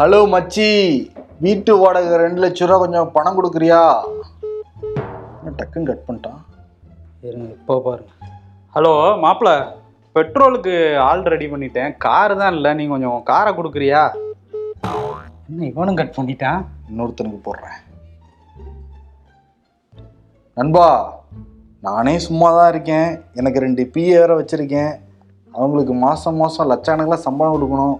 [0.00, 0.66] Hello மச்சி
[1.44, 3.80] வீட்டு வாடகை ரெண்டு லட்ச ரூபா கொஞ்சம் பணம் கொடுக்குறியா?
[5.58, 6.38] டக்குன்னு கட் பண்ணிட்டான்.
[7.26, 8.12] இருங்க இப்போ பாருங்க.
[8.76, 8.92] ஹலோ
[9.24, 9.50] மாப்பிள
[10.16, 10.74] பெட்ரோலுக்கு
[11.08, 11.92] ஆள் ரெடி பண்ணிட்டேன்.
[12.06, 14.02] கார் தான் இல்லை நீ கொஞ்சம் காரை கொடுக்குறியா?
[15.50, 16.60] என்ன இவனும் கட் பண்ணிட்டான்?
[16.90, 17.78] இன்னொருத்தனுக்கு போடுறேன்.
[20.60, 20.88] நண்பா
[21.88, 23.10] நானே சும்மா தான் இருக்கேன்.
[23.40, 24.94] எனக்கு ரெண்டு பிஏ வேற வச்சிருக்கேன்.
[25.54, 27.98] அவங்களுக்கு மாசம் மாசம் லட்சக்கணக்கில் சம்பளம் கொடுக்கணும்.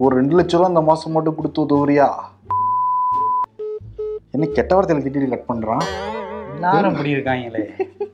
[0.00, 2.06] ஒரு ரெண்டு லட்ச ரூபா இந்த மாசம் மட்டும் கொடுத்து உதவுறியா?
[4.34, 5.84] என்ன கெட்ட வார்த்தையில திட்டிட்டு கட் பண்றான்?
[6.56, 7.62] எல்லாரும் இப்படி இருக்காங்களே.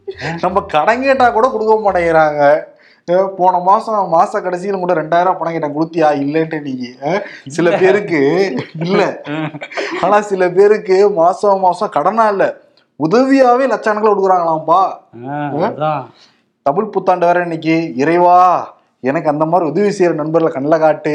[0.45, 2.41] நம்ம கடன் கேட்டா கூட கொடுக்க மாட்டேங்கிறாங்க.
[3.39, 5.77] போன மாசம் மாச கடைசியில கூட ரெண்டாயிரம் பணம் கேட்டேன்.
[5.77, 6.09] கொடுத்தியா?
[6.25, 6.87] இல்லைன்ட்டு நீங்க
[7.57, 8.21] சில பேருக்கு
[8.87, 9.01] இல்ல.
[10.05, 12.47] ஆனா சில பேருக்கு மாசம் மாசம் கடனா இல்ல.
[13.01, 14.83] உதவியாவே லட்சக்கணக்கில் கொடுக்குறாங்களாம்ப்பா.
[16.67, 17.77] தமிழ் புத்தாண்டு வேற இன்னைக்கு.
[18.03, 18.39] இறைவா
[19.11, 21.13] எனக்கு அந்த மாதிரி உதவி செய்யற நண்பர்களை கண்ணில் காட்டு.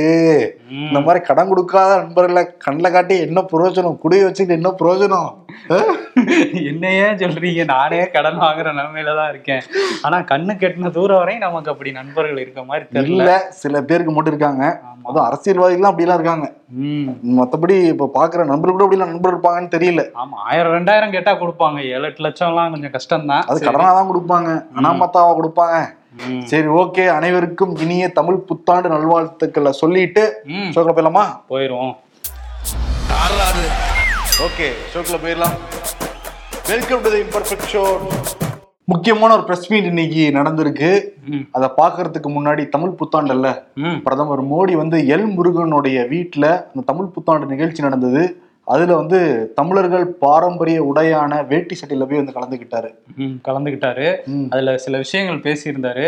[0.85, 3.99] இந்த மாதிரி கடன் கொடுக்காத நண்பர்களை கண்ணில் காட்டி என்ன பிரயோஜனம்?
[4.01, 5.29] குடிய வச்சுக்கிட்டு என்ன பிரயோஜனம்?
[6.71, 7.61] என்னையே சொல்றீங்க.
[7.71, 9.61] நானே கடன் வாங்குற நிலைமையில தான் இருக்கேன்.
[10.05, 13.35] ஆனா கண்ணு கெட்டின தூரம் வரையும் நமக்கு அப்படி நண்பர்கள் இருக்க மாதிரி தெரியல.
[13.61, 14.65] சில பேருக்கு மட்டும் இருக்காங்க.
[15.07, 16.47] அதுவும் அரசியல்வாதிகள்லாம் அப்படிலாம் இருக்காங்க.
[17.39, 20.03] மத்தபடி இப்ப பாக்குற நண்பர்கள் கூட அப்படிலாம் நண்பர் இருப்பாங்கன்னு தெரியல.
[20.23, 21.79] ஆமா ஆயிரம் ரெண்டாயிரம் கேட்டா கொடுப்பாங்க.
[21.93, 24.51] ஏழு எட்டு லட்சம் எல்லாம் கொஞ்சம் கஷ்டம் தான் அது கடனா தான் கொடுப்பாங்க.
[24.79, 25.77] அனாமத்தாவா கொடுப்பாங்க.
[26.43, 27.07] சரி ஓகே.
[27.07, 30.71] அனைவருக்கும் இனிய தமிழ் புத்தாண்டு நல்வாழ்த்துக்களை சொல்லிட்டு ம்.
[30.75, 31.25] ஷோக்கில் போயிடலாமா?
[31.49, 31.93] போயிரும்
[34.41, 35.55] ஓகே ஷோக்கில் போயிடலாம்.
[36.67, 37.83] Welcome to the imperfect show
[38.83, 40.89] முக்கியமான ஒரு பிரஸ் மீட் இன்னைக்கு நடந்திருக்கு.
[41.51, 44.01] அதை பார்க்கறதுக்கு முன்னாடி தமிழ் புத்தாண்டல்ல ம்.
[44.03, 48.23] பிரதமர் மோடி வந்து எல் முருகனுடைய வீட்டில் அந்த தமிழ் புத்தாண்டு நிகழ்ச்சி நடந்தது.
[48.67, 49.19] அதுல வந்து
[49.55, 52.89] தமிழர்கள் பாரம்பரிய உடையான வேட்டி சட்டையில போய் வந்து கலந்துக்கிட்டாரு
[54.27, 56.07] ம், அதுல சில விஷயங்கள் பேசியிருந்தாரு.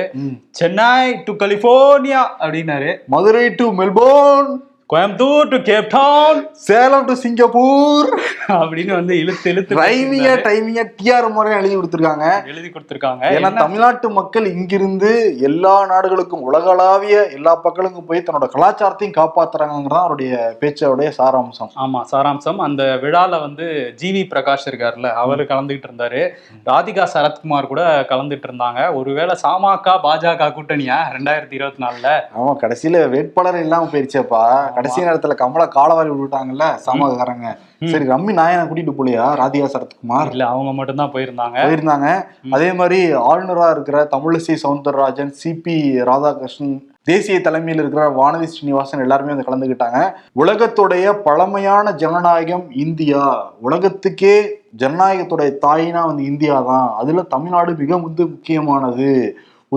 [0.51, 0.89] சென்னை
[1.23, 2.97] டு கலிபோர்னியா அப்படின்னாரு.
[3.07, 4.49] Madurai to Melbourne
[4.93, 8.07] Coimbatore to Cape Town Salem to Singapore.
[8.47, 10.39] அப்படின்னு வந்து இழுத்து இழுத்து பேசியிருந்தாரு.
[10.45, 12.45] டைமியா டிஆர் முறையா எழுதி கொடுத்துருக்காங்க.
[12.45, 13.23] எழுதி கொடுத்திருக்காங்க.
[13.35, 21.11] ஏன்னா தமிழ்நாட்டு மக்கள் இங்கிருந்து எல்லா நாடுகளுக்கும் உலகளாவிய எல்லா பக்கங்களுக்கும் போய் தன்னோட கலாச்சாரத்தையும் காப்பாத்துறாங்கிறதான் அவருடைய பேச்சோடைய
[21.19, 21.71] சாராம்சம்.
[21.83, 22.57] ஆமா சாராம்சம்.
[22.57, 26.23] அந்த விழால வந்து ஜிவி பிரகாஷ் இருக்காருல்ல அவரு கலந்துகிட்டு இருந்தாரு.
[26.65, 28.95] ராதிகா சரத்குமார் கூட கலந்துட்டு இருந்தாங்க.
[28.95, 30.99] ஒருவேளை சாமாக்கா பாஜக கூட்டணியா?
[31.19, 32.07] ரெண்டாயிரத்தி இருபத்தி நாலுல.
[32.39, 34.43] ஆமா கடைசியில வேட்பாளர் இல்லாம போயிருச்சேப்பா.
[34.79, 37.47] கடைசி நேரத்துல கமலா காலவாரி விட்டுட்டாங்கல்ல சாமகாரங்க
[37.91, 40.29] சரி ரம்மி நாயனை கூட்டிட்டு போலியா ராதிகா சரத்குமார்?
[40.31, 41.57] இல்ல அவங்க மட்டும்தான் போயிருந்தாங்க.
[41.65, 42.07] போயிருந்தாங்க.
[42.55, 45.75] அதே மாதிரி ஆளுநரா இருக்கிற தமிழிசை சவுந்தரராஜன் சிபி
[46.09, 49.99] ராதாகிருஷ்ணன் தேசிய தலைமையில் இருக்கிற வானதி ஸ்ரீனிவாசன் எல்லாருமே வந்து கலந்துக்கிட்டாங்க
[50.41, 53.23] உலகத்துடைய பழமையான ஜனநாயகம் இந்தியா.
[53.67, 54.35] உலகத்துக்கே
[54.81, 59.09] ஜனநாயகத்துடைய தாயினா வந்து இந்தியா தான் அதுல தமிழ்நாடு மிக வந்து முக்கியமானது.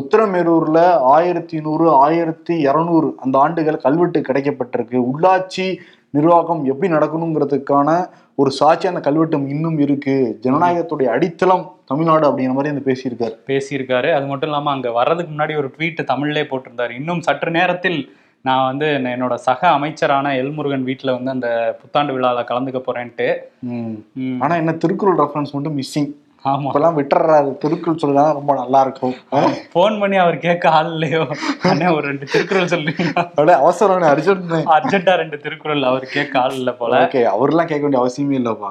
[0.01, 5.05] உத்தரமேரூர்ல ஆயிரத்தி நூறு ஆயிரத்தி இரநூறு அந்த ஆண்டுகள் கல்வெட்டு கிடைக்கப்பட்டிருக்கு.
[5.13, 5.77] உள்ளாட்சி
[6.11, 10.39] நிர்வாகம் எப்படி நடக்கணுங்கிறதுக்கான ஒரு சாட்சி அந்த கல்வெட்டும் இன்னும் இருக்கு.
[10.43, 13.37] ஜனநாயகத்துடைய அடித்தளம் தமிழ்நாடு அப்படிங்கிற மாதிரி வந்து பேசியிருக்காரு.
[13.47, 14.15] பேசியிருக்காரு.
[14.15, 16.91] அது மட்டும் இல்லாம அங்க வர்றதுக்கு முன்னாடி ஒரு ட்வீட் தமிழ்லே போட்டிருந்தாரு.
[16.91, 22.83] இன்னும் சற்று நேரத்தில் நான் வந்து என்னோட சக அமைச்சரான எல்முருகன் வீட்டுல வந்து அந்த புத்தாண்டு விழால கலந்துக்க
[22.87, 23.35] போறேன்ட்டு.
[23.59, 23.93] ம்.
[24.15, 26.11] ம், ஆனா என்ன திருக்குறள் ரெஃபரன்ஸ் மட்டும் மிஸ்ஸிங்
[26.45, 29.13] இப்பெல்லாம் விட்டுறாரு திருக்குறள் சொல்லலாம் ரொம்ப நல்லா இருக்கும்
[29.75, 31.21] ஃபோன் பண்ணி அவர் கேட்க ஆள் இல்லையோ?
[31.71, 32.69] அண்ணே ஒரு ரெண்டு திருக்குறள்
[33.17, 37.03] அப்படியே அவசரம் அர்ஜென்ட் அர்ஜென்ட்டா ரெண்டு திருக்குறள் அவர் கேட்க ஆள் இல்ல போல.
[37.05, 38.71] ஓகே அவர்லாம் கேட்க வேண்டிய அவசியமே இல்லப்பா.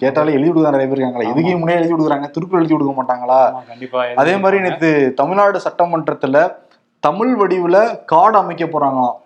[0.00, 1.30] கேட்டாலே எழுதி விடுங்க நிறைய பேர் இருக்காங்களா.
[1.32, 3.40] இதுக்கே முன்னே எழுதி விடுறாங்க திருக்குறள் எழுதி கொடுக்க மாட்டாங்களா?
[3.50, 6.46] ஆமா, கண்டிப்பா அதே மாதிரி நேத்து தமிழ்நாடு சட்டமன்றத்துல
[7.02, 7.76] தமிழ் வடிவுல
[8.12, 9.18] காடு அமைக்க போறாங்களாம்.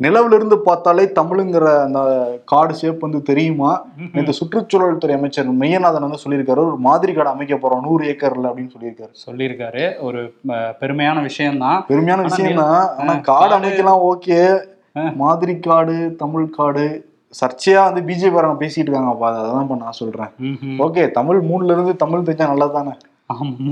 [0.00, 2.00] ம், நிலவுல இருந்து பார்த்தாலே தமிழுங்கிற அந்த
[2.44, 3.70] காடு ஷேப் வந்து தெரியுமா?
[4.14, 6.62] நேற்று சுற்றுச்சூழல் துறை அமைச்சர் மெய்யநாதன் வந்து சொல்லியிருக்காரு.
[6.64, 9.12] ஒரு மாதிரி காடு அமைக்க போறோம் நூறு ஏக்கர்ல அப்படின்னு சொல்லியிருக்காரு.
[9.24, 9.84] சொல்லியிருக்காரு.
[10.00, 10.20] ஒரு
[10.80, 11.80] பெருமையான விஷயம்தான்.
[11.88, 14.40] பெருமையான ஆனா விஷயம் தான் ஆனா காடு அமைக்கலாம் ஓகே.
[15.16, 16.84] மாதிரி காடு தமிழ் காடு
[17.34, 20.30] சர்ச்சையா வந்து பிஜேபி வரவங்க பேசிட்டு இருக்காங்கப்பா அதான் இப்ப நான் சொல்றேன்.
[20.84, 22.94] ஓகே தமிழ் மூணுல இருந்து தமிழ் தெரிஞ்சா நல்லது தானே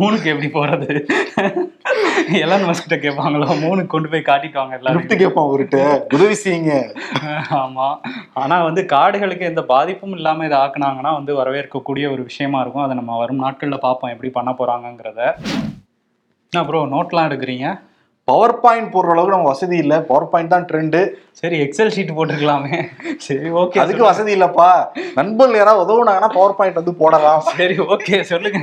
[0.00, 0.92] மூணுக்கு எப்படி போறது?
[2.32, 3.46] எலன் மஸ்கிட்ட கேட்பாங்களோ?
[3.64, 6.00] மூணுக்கு கொண்டு போய் காட்டிட்டு வாங்க எல்லாரும் கேட்பான் அவர்கிட்ட.
[6.14, 6.94] உதவி செய்யுங்க.
[7.50, 7.96] ஆமா.
[8.34, 12.82] ஆனா வந்து காடுகளுக்கு எந்த பாதிப்பும் இல்லாம இதை ஆக்குனாங்கன்னா வந்து வரவேற்கக்கூடிய ஒரு விஷயமா இருக்கும்.
[12.82, 15.32] அதை நம்ம வரும் நாட்கள்ல பார்ப்போம் எப்படி பண்ண போறாங்கங்கிறத.
[16.52, 17.80] அப்புறம் நோட்லாம் எடுக்கிறீங்க?
[18.28, 19.94] பவர் பாயிண்ட் போடுற அளவுக்கு நம்ம வசதி இல்ல.
[20.08, 20.98] பவர் பாயிண்ட் தான் ட்ரெண்டு
[21.40, 22.76] சரி எக்ஸல் ஷீட் போட்டுக்கலாமே.
[23.26, 24.68] சரி ஓகே அதுக்கு வசதி இல்லப்பா.
[25.18, 27.40] நண்பர்கள் யாராவது உதவுனாங்கன்னா பவர் பாயிண்ட் வந்து போடலாம்.
[27.56, 28.60] சரி ஓகே சொல்லுங்க.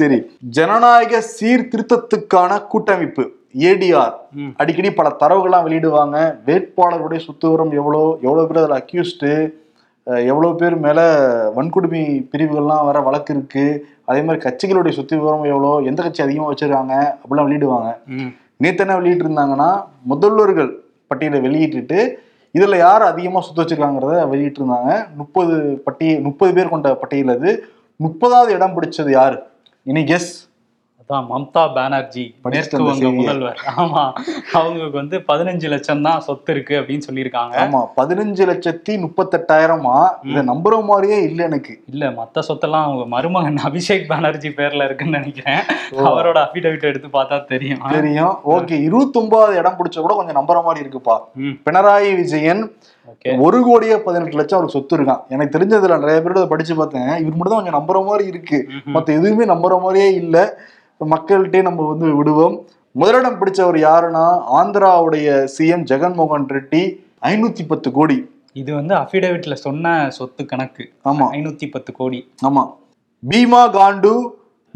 [0.00, 0.18] சரி
[0.58, 3.26] ஜனநாயக சீர்திருத்தத்துக்கான கூட்டமைப்பு
[3.70, 4.16] ஏடிஆர்.
[4.62, 6.16] அடிக்கடி பல தரவுகள்லாம் வெளியிடுவாங்க.
[6.48, 9.30] வேட்பாளருடைய சுத்துவரம் எவ்வளோ எவ்வளோ பேர் அதில் அக்யூஸ்டு
[10.32, 11.04] எவ்வளோ பேர் மேலே
[11.54, 12.02] வன்கொடுமை
[12.32, 13.64] பிரிவுகள்லாம் வர வழக்கு இருக்கு.
[14.10, 17.88] அதே மாதிரி கட்சிகளுடைய சொத்து விவரம் எவ்வளோ எந்த கட்சி அதிகமாக வச்சிருக்காங்க அப்படிலாம் வெளியிடுவாங்க.
[18.60, 19.70] நேற்று என்ன வெளியிட்டு இருந்தாங்கன்னா
[20.10, 20.70] முதல்வர்கள்
[21.06, 21.98] பட்டியலை வெளியிட்டுட்டு
[22.54, 25.54] இதில் யார் அதிகமாக சுத்த வச்சுருக்காங்கிறத வெளியிட்டு இருந்தாங்க முப்பது
[25.84, 27.50] பட்டியல் முப்பது பேர் கொண்ட பட்டியல் அது.
[28.00, 29.36] முப்பதாவது இடம் பிடிச்சது யார்?
[29.86, 30.30] இனி கெஸ்
[31.10, 33.10] அதான் மம்தா பானர்ஜி மேற்கு.
[33.18, 33.58] முதல்வர்.
[33.82, 34.12] ஆமா
[34.52, 37.54] அவங்களுக்கு வந்து பதினஞ்சு லட்சம் தான் சொத்து இருக்கு அப்படின்னு சொல்லியிருக்காங்க.
[37.64, 40.08] ஆமா பதினஞ்சு லட்சத்தி முப்பத்தெட்டாயிரமா?
[40.22, 41.84] இதை நம்புற மாதிரியே இல்ல எனக்கு.
[41.86, 45.62] இல்ல மத்த சொத்தெல்லாம் அவங்க மருமகன் அபிஷேக் பானர்ஜி பேர்ல இருக்குன்னு நினைக்கிறேன்.
[46.10, 47.80] அவரோட அபிடவிட் எடுத்து பார்த்தா தெரியும்.
[47.92, 48.34] தெரியும்.
[48.56, 51.18] ஓகே இருபத்தி ஒன்பதாவது இடம் பிடிச்ச கூட கொஞ்சம் நம்புற மாதிரி இருக்குப்பா.
[51.68, 52.64] பினராயி விஜயன்
[53.38, 55.20] ஒரு கோடியே பதினெட்டு லட்சம் அவருக்கு சொத்து இருக்கான்.
[55.28, 57.10] எனக்கு தெரிஞ்சதுல நிறைய பேரோட படிச்சு பார்த்தேன்.
[57.22, 58.58] இவர் மட்டும் தான் கொஞ்சம் நம்புற மாதிரி இருக்கு.
[58.94, 60.58] மத்த எதுவுமே நம்புற மாதிரியே இல்ல.
[61.04, 62.64] மக்கள்கிட்டே நம்ம வந்து விடுவோம்.
[62.92, 68.30] முதலிடம் பிடிச்சவர் யாருன்னா ஆந்திராவுடைய சிஎம் ஜெகன்மோகன் ரெட்டி ஐநூத்தி பத்து கோடி.
[68.52, 70.92] இது வந்து அபிடவிட்ல சொன்ன சொத்து கணக்கு.
[71.04, 71.26] ஆமா.
[71.32, 72.32] ஐநூத்தி பத்து கோடி.
[72.48, 72.74] ஆமா.
[73.30, 74.28] பீமா காண்டு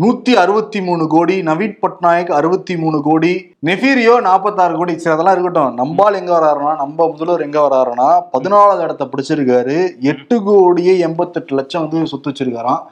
[0.02, 1.40] நூத்தி அறுபத்தி மூணு கோடி.
[1.40, 3.54] நவீன் பட்நாயக் அறுபத்தி மூணு கோடி.
[3.66, 4.98] நெஃபீரியோ நாற்பத்தாறு கோடி.
[4.98, 5.78] சரி அதெல்லாம் இருக்கட்டும்.
[5.78, 10.00] நம்பால் எங்க வராருன்னா நம்ம முதல்வர் எங்க வராருன்னா பதினாலாவது இடத்த பிடிச்சிருக்காரு.
[10.00, 12.82] எட்டு கோடியே எண்பத்தெட்டு லட்சம் வந்து சொத்து வச்சிருக்காராம்.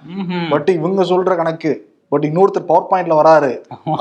[0.51, 3.51] பட் இவங்க சொல்ற கணக்கு பட் இன்னொருத்தர் பவர் பாயிண்ட்ல வராரு.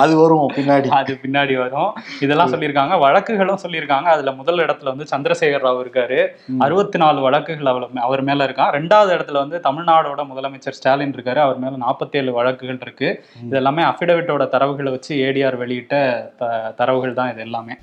[0.04, 0.88] அது வரும் பின்னாடி.
[1.00, 1.92] அது பின்னாடி வரும்.
[2.26, 2.96] இதெல்லாம் சொல்லியிருக்காங்க.
[3.06, 4.08] வழக்குகளும் சொல்லியிருக்காங்க.
[4.16, 6.20] அதுல முதல் இடத்துல வந்து சந்திரசேகர் ராவ் இருக்காரு.
[6.66, 8.72] அறுபத்தி நாலு வழக்குகள் அவர் மேல இருக்கான்.
[8.78, 11.42] ரெண்டாவது இடத்துல வந்து தமிழ்நாடோட முதலமைச்சர் ஸ்டாலின் இருக்காரு.
[11.48, 13.12] அவர் மேல நாற்பத்தேழு வழக்குகள் இருக்கு.
[13.46, 15.96] இது எல்லாமே அபிடவிட்டோட தரவுகளை வச்சு ஏடிஆர் வெளியிட்ட
[16.82, 17.76] தரவுகள் தான் இது எல்லாமே.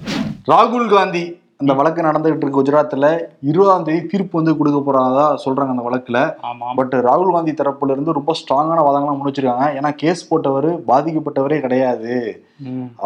[0.52, 1.24] ராகுல் காந்தி
[1.64, 3.06] அந்த வழக்கு நடந்துகிட்டு இருக்கு குஜராத்ல
[3.50, 6.18] இருபதாம் தேதி தீர்ப்பு வந்து கொடுக்க போறதா சொல்றாங்க அந்த வழக்குல.
[6.78, 12.14] பட் ராகுல் காந்தி தரப்புல இருந்து ரொம்ப ஸ்ட்ராங்கான வாதங்கள்லாம் முன் வச்சிருக்காங்க ஏன்னா கேஸ் போட்டவர் பாதிக்கப்பட்டவரே கிடையாது.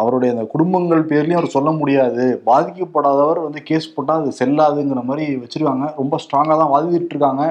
[0.01, 2.25] அவருடைய அந்த குடும்பங்கள் பேர்லயும் அவர் சொல்ல முடியாது.
[2.49, 5.87] பாதிக்கப்படாதவர் வந்து கேஸ் போட்டா அது செல்லாதுங்கிற மாதிரி வச்சிருக்காங்க.
[6.01, 7.45] ரொம்ப ஸ்ட்ராங்கா தான் வாதிட்டு இருக்காங்க.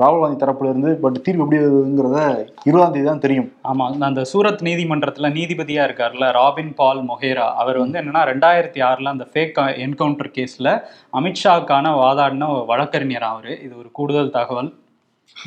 [0.00, 2.18] ராகுல் காந்தி தரப்புல இருந்து பட் தீர்வு எப்படி வருதுங்கிறத
[2.64, 3.48] இருபதாம் தேதி தான் தெரியும்.
[3.70, 9.26] ஆமா அந்த சூரத் நீதிமன்றத்துல நீதிபதியா இருக்கார்ல ராபின் பால் மொஹேரா அவர் வந்து என்னன்னா ரெண்டாயிரத்தி ஆறுல அந்த
[9.32, 10.68] ஃபேக் என்கவுண்டர் கேஸ்ல
[11.20, 13.54] அமித்ஷாவுக்கான வாதாடின வழக்கறிஞர் அவரு.
[13.64, 14.70] இது ஒரு கூடுதல் தகவல்.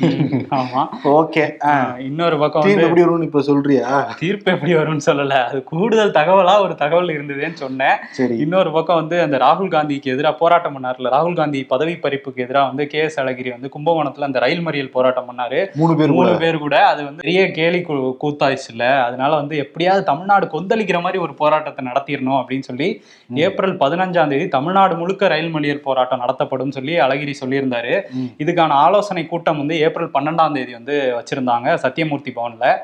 [0.50, 0.88] ஆமா.
[1.04, 1.50] ஓகே.
[1.98, 4.14] இன்னொரு பக்கம் தீர்ப்பு வந்து எப்படி வரும்னு இப்ப சொல்றியா?
[4.18, 5.28] தீர்ப்பு எப்படி வரும்னு சொல்லல.
[5.28, 7.96] அது கூடுதல் தகவலா ஒரு தகவல் இருந்ததுன்னு சொன்னேன்.
[8.38, 11.10] இன்னொரு பக்கம் வந்து அந்த ராகுல் காந்திக்கு எதிராக போராட்டம் பண்ணார்ல.
[11.10, 15.24] ராகுல் காந்தி பதவி பறிப்புக்கு எதிராக வந்து கே எஸ் அழகிரி வந்து கும்பகோணத்துல அந்த ரயில் மறியல் போராட்டம்
[15.24, 15.74] பண்ணாரு.
[15.74, 16.86] மூணு பேர் மூணு கூட பேர் கூட.
[16.86, 21.84] அது வந்து பெரிய கேலி கூ- கூத்தாயிடுச்சு இல்ல அதனால வந்து எப்படியாவது தமிழ்நாடு கொந்தளிக்கிற மாதிரி ஒரு போராட்டத்தை
[21.84, 23.02] நடத்திடணும் அப்படின்னு சொல்லி
[23.34, 28.02] ஏப்ரல் பதினஞ்சாம் தேதி தமிழ்நாடு முழுக்க ரயில் மறியல் போராட்டம் நடத்தப்படும் சொல்லி அழகிரி சொல்லியிருந்தாரு.
[28.38, 32.76] இதுக்கான ஆலோசனை கூட்டம் வந்து ஏப்ரல் பன்னெண்டாம் தேதி வந்து வச்சிருந்தாங்க சத்தியமூர்த்தி பவன்ல.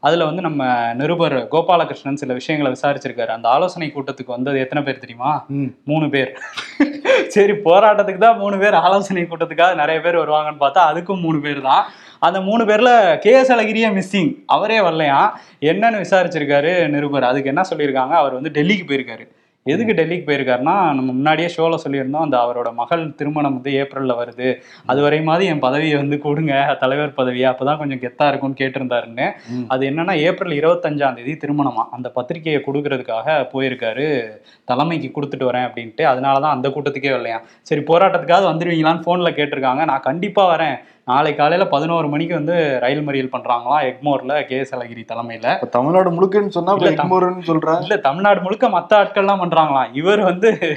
[0.00, 3.26] அதுல வந்து நம்ம நிருபர் கோபாலகிருஷ்ணன் சில விஷயங்களை விசாரிச்சிருக்காரு.
[3.26, 5.44] அந்த ஆலோசனை கூட்டத்துக்கு வந்தது எத்தனை பேர் தெரியுமா.
[5.84, 6.32] மூணு பேர்.
[7.28, 11.84] சரி போராட்டத்துக்கு தான் மூணு பேர் ஆலோசனை கூட்டத்துக்காக நிறைய பேர் வருவாங்கன்னு பார்த்தா அதுக்கும் மூணு பேர் தான்.
[12.18, 17.24] அந்த மூணு பேர்ல கே எஸ் அழகிரியே மிஸ்ஸிங் அவரே வரலையாம் என்னன்னு விசாரிச்சிருக்காரு நிருபர்.
[17.24, 18.10] அதுக்கு என்ன சொல்லியிருக்காங்க?
[18.10, 19.26] அவர் வந்து டெல்லிக்கு போயிருக்காரு.
[19.72, 24.48] எதுக்கு டெல்லிக்கு போயிருக்காருன்னா நம்ம முன்னாடியே ஷோல சொல்லியிருந்தோம் அந்த அவரோட மகள் திருமணம் வந்து ஏப்ரல்ல வருது.
[24.90, 27.46] அது வரையுமாவது என் பதவியை வந்து கொடுங்க தலைவர் பதவியை.
[27.52, 29.28] அப்பதான் கொஞ்சம் கெத்தா இருக்கும்னு கேட்டிருந்தாருன்னு.
[29.74, 31.84] அது என்னன்னா ஏப்ரல் இருபத்தஞ்சாம் தேதி திருமணமா?
[31.96, 34.08] அந்த பத்திரிக்கையை கொடுக்கறதுக்காக போயிருக்காரு.
[34.72, 36.04] தலைமைக்கு கொடுத்துட்டு வரேன் அப்படின்ட்டு.
[36.12, 37.40] அதனால தான் அந்த கூட்டத்துக்கே வரலையா?
[37.70, 39.84] சரி போராட்டத்துக்காவது வந்துடுவீங்களான்னு ஃபோனில் கேட்டிருக்காங்க.
[39.92, 40.76] நான் கண்டிப்பாக வரேன்.
[41.06, 45.52] நாளை காலையில் பதினோரு மணிக்கு வந்து ரயில் மறியல் பண்ணுறாங்களாம் எக்மோரில் கே எஸ் அழகிரி தலைமையில்.
[45.52, 50.76] இப்ப தமிழ்நாடு முழுக்கன்னு சொன்னா இல்ல, தம்- எக்மோர்னு இல்லை தமிழ்நாடு முழுக்க மற்ற ஆட்கள்லாம் பண்ணுறாங்களாம் இவர் வந்து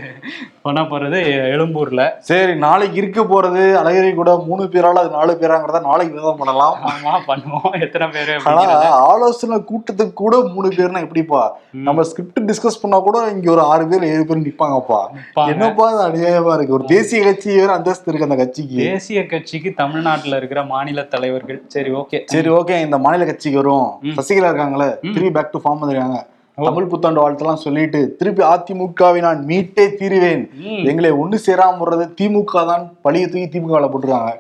[0.62, 2.12] பண்ண போகிறது எழும்பூரில்.
[2.20, 6.78] சரி நாளைக்கு இருக்க போறது அழகிரி கூட மூணு பேரால அது நாலு பேராங்கிறத நாளைக்கு விதம் பண்ணலாம்.
[6.81, 7.81] ஆமாம் பண்ணுவோம்.
[7.81, 8.42] எத்தனை பேர்
[8.90, 11.57] ஆலோசனை கூட்டத்துக்கு கூட மூணு பேர்னா எப்படிப்பா?
[11.71, 15.07] நம்ம ஸ்கிரிப்ட் டிஸ்கஸ் பண்ணா கூட இங்க ஒரு ஆறு பேர் ஏழு பேர் நிப்பாங்கப்பா.
[15.33, 16.74] என்னப்பா அது அநியாயமா இருக்கு?
[16.74, 18.76] ஒரு தேசிய கட்சி வேற அந்தஸ்து இருக்கு அந்த கட்சிக்கு.
[18.76, 19.74] தேசிய கட்சிக்கு
[20.19, 21.59] தமிழ்நாட்டுல இருக்கிற மாநில தலைவர்கள்.
[21.73, 23.90] சரி ஓகே சரி ஓகே இந்த மாநில கட்சிக்கு வரும்.
[24.18, 24.90] சசிகலா இருக்காங்களே.
[25.14, 26.19] திரும்பி பேக் டு ஃபார்ம் வந்துருக்காங்க.
[26.68, 30.44] தமிழ் புத்தாண்டு வாழ்த்தெல்லாம் சொல்லிட்டு திருப்பி அதிமுகவை நான் மீட்டே தீருவேன்.
[30.92, 34.31] எங்களை ஒண்ணு சேராம விடுறது திமுக தான் பழிய தூக்கி திமுக போட்டுருக்காங்க.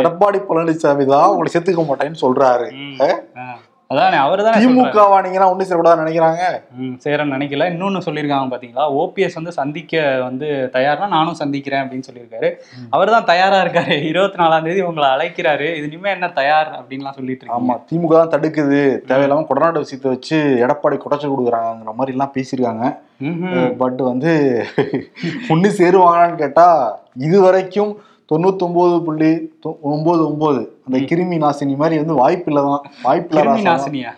[0.00, 2.68] எடப்பாடி பழனிசாமி தான் உங்களை சேர்த்துக்க மாட்டேன்னு சொல்றாரு.
[3.90, 6.42] அதானே அவர் தானே திமுகவா நீங்க ஒண்ணு சேரக்கூடாதுன்னு நினைக்கிறாங்க.
[6.76, 7.66] ம் சேரன்னு நினைக்கல.
[7.70, 8.84] இன்னொன்னு சொல்லியிருக்காங்க பாத்தீங்களா?
[8.98, 12.48] ஓபிஎஸ் வந்து சந்திக்க வந்து தயார்னா நானும் சந்திக்கிறேன் அப்படின்னு சொல்லியிருக்காரு.
[12.90, 13.96] அவர் தான் தயாரா இருக்காரு.
[14.02, 15.68] இருபத்தி நாலாம் தேதி உங்களை அழைக்கிறாரு.
[15.74, 18.80] இது இனிமே என்ன தயார் அப்படின்லாம் சொல்லிட்டு ஆமா இருக்காங்க திமுக தான் தடுக்குது.
[19.08, 22.84] தேவையில்லாம கொடநாடு விஷயத்தை வச்சு எடப்பாடி குடைச்சு கொடுக்குறாங்கிற மாதிரி எல்லாம் பேசியிருக்காங்க
[23.76, 24.30] பட் வந்து
[25.48, 26.68] ஒண்ணு சேருவாங்களான்னு கேட்டா
[27.20, 27.92] இது வரைக்கும்
[28.30, 29.30] தொண்ணூத்தொன்பது புள்ளி
[29.64, 29.78] தொ-
[30.26, 33.42] ஒன்பது அந்த கிருமி நாசினி மாதிரி வந்து வாய்ப்பில்லை தான் வாய்ப்பில்லை.
[33.66, 34.12] நாசினியா?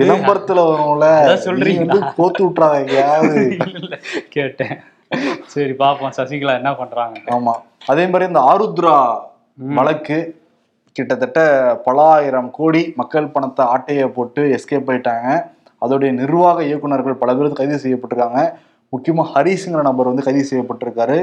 [0.00, 1.06] விளம்பரத்துல வரும்ல.
[1.44, 1.94] சொல்றீங்களா?
[1.94, 2.80] வந்து கோத்து விட்டுறாங்க
[4.34, 4.74] கேட்டேன்.
[5.52, 6.14] சரி பாப்போம்.
[6.18, 7.16] சசிகலா என்ன பண்றாங்க?
[7.36, 7.54] ஆமா.
[7.92, 8.96] அதே மாதிரி இந்த ஆருத்ரா.
[9.78, 10.18] வழக்கு
[10.96, 11.40] கிட்டத்தட்ட
[11.86, 15.28] பல ஆயிரம் கோடி மக்கள் பணத்தை ஆட்டைய போட்டு எஸ்கேப் ஆயிட்டாங்க.
[15.82, 18.42] அதோடைய நிர்வாக இயக்குனர்கள் பல பேர் கைது செய்யப்பட்டிருக்காங்க.
[18.92, 21.18] முக்கியமா ஹரிஸ்ங்கிற நபர் வந்து கைது செய்யப்பட்டிருக்காரு.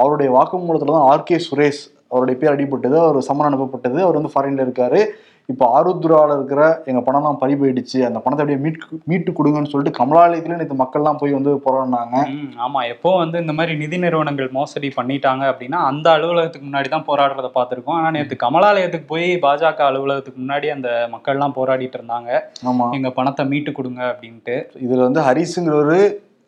[0.00, 5.00] அவருடைய வாக்குமூலத்துல தான் ஆர்கே சுரேஷ் அவருடைய பேர் அடிபட்டது அவர் சம்மன் அனுப்பப்பட்டது அவர் வந்து ஃபாரின்ல இருக்காரு.
[5.48, 7.98] இப்போ ஆருத்ரால இருக்கிற எங்க பணம்லாம் பறி போயிடுச்சு.
[8.04, 12.14] அந்த பணத்தை அப்படியே மீட்டு மீட்டு கொடுங்கன்னு சொல்லிட்டு கமலாலயத்துல நேற்று மக்கள்லாம் போய் வந்து போராடினாங்க.
[12.32, 12.80] ம், ஆமா.
[12.88, 17.98] எப்போ வந்து இந்த மாதிரி நிதி நிறுவனங்கள் மோசடி பண்ணிட்டாங்க அப்படின்னா அந்த அலுவலகத்துக்கு முன்னாடி தான் போராடுறத பார்த்திருக்கோம்.
[17.98, 22.30] ஆனா நேத்து கமலாலயத்துக்கு போய் பாஜக அலுவலகத்துக்கு முன்னாடி அந்த மக்கள்லாம் போராடிட்டு இருந்தாங்க.
[22.66, 22.86] ஆமா.
[22.92, 24.56] எங்க பணத்தை மீட்டு கொடுங்க அப்படின்ட்டு.
[24.86, 26.00] இதுல வந்து ஹரிஸுங்கிறவரு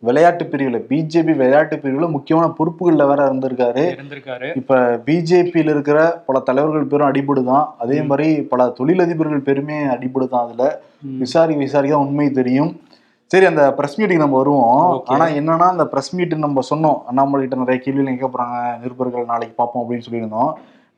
[0.07, 3.97] விளையாட்டு பிரிவுல பிஜேபி விளையாட்டு பிரிவுல முக்கியமான பொறுப்புகள்ல வேற இருந்திருக்காரு.
[3.97, 4.57] இருந்திருக்காரு.
[4.57, 7.67] இப்ப பிஜேபியில இருக்கிற பல தலைவர்கள் பேரும் அடிபடுதான்.
[7.79, 10.81] அதே மாதிரி பல தொழிலதிபர்கள் பேருமே அடிபடுதான் அதுல.
[11.03, 11.19] ம்.
[11.19, 12.81] விசாரிக்க உண்மை தெரியும்.
[13.27, 15.03] சரி அந்த பிரஸ் மீட்டிங் நம்ம வருவோம்.
[15.05, 17.03] ஆனா என்னன்னா அந்த பிரஸ் மீட் நம்ம சொன்னோம்.
[17.07, 18.79] அண்ணாமலை கிட்ட நிறைய கேள்விகள் கேட்க போறாங்க.
[18.79, 20.53] நிருபர்கள் நாளைக்கு பார்ப்போம் அப்படின்னு சொல்லியிருந்தோம்.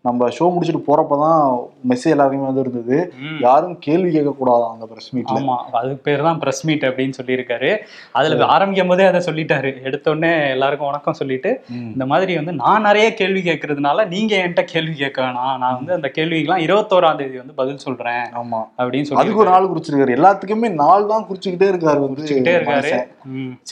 [0.05, 1.39] நம்ம ஷோ முடிச்சுட்டு போறப்பதான்
[1.91, 2.97] மெசேஜ் எல்லாருக்குமே வந்து இருந்தது.
[3.41, 7.71] யாரும் கேள்வி கேட்க கூடாதான் அந்த பிரஸ் மீட்ல ஆமா அதுக்கு பேர் தான் பிரஸ் மீட் அப்படின்னு சொல்லியிருக்காரு.
[8.19, 9.71] அதுல ஆரம்பிக்கும் போதே அதை சொல்லிட்டாரு.
[9.89, 11.51] எடுத்த உடனே எல்லாருக்கும் வணக்கம் சொல்லிட்டு
[11.89, 15.59] இந்த மாதிரி வந்து நான் நிறைய கேள்வி கேட்கறதுனால நீங்க என்கிட்ட கேள்வி கேட்க வேணாம்.
[15.65, 18.63] நான் வந்து அந்த கேள்விக்கெல்லாம் இருபத்தோராம் தேதி வந்து பதில் சொல்றேன் ஆமா.
[18.79, 20.17] அப்படின்னு அதுக்கு ஒரு சொல்லி நாள் குறிச்சிருக்காரு.
[20.19, 22.95] எல்லாத்துக்குமே நாள் தான் குறிச்சுக்கிட்டே இருக்காரு குறிச்சுக்கிட்டே இருக்காரு.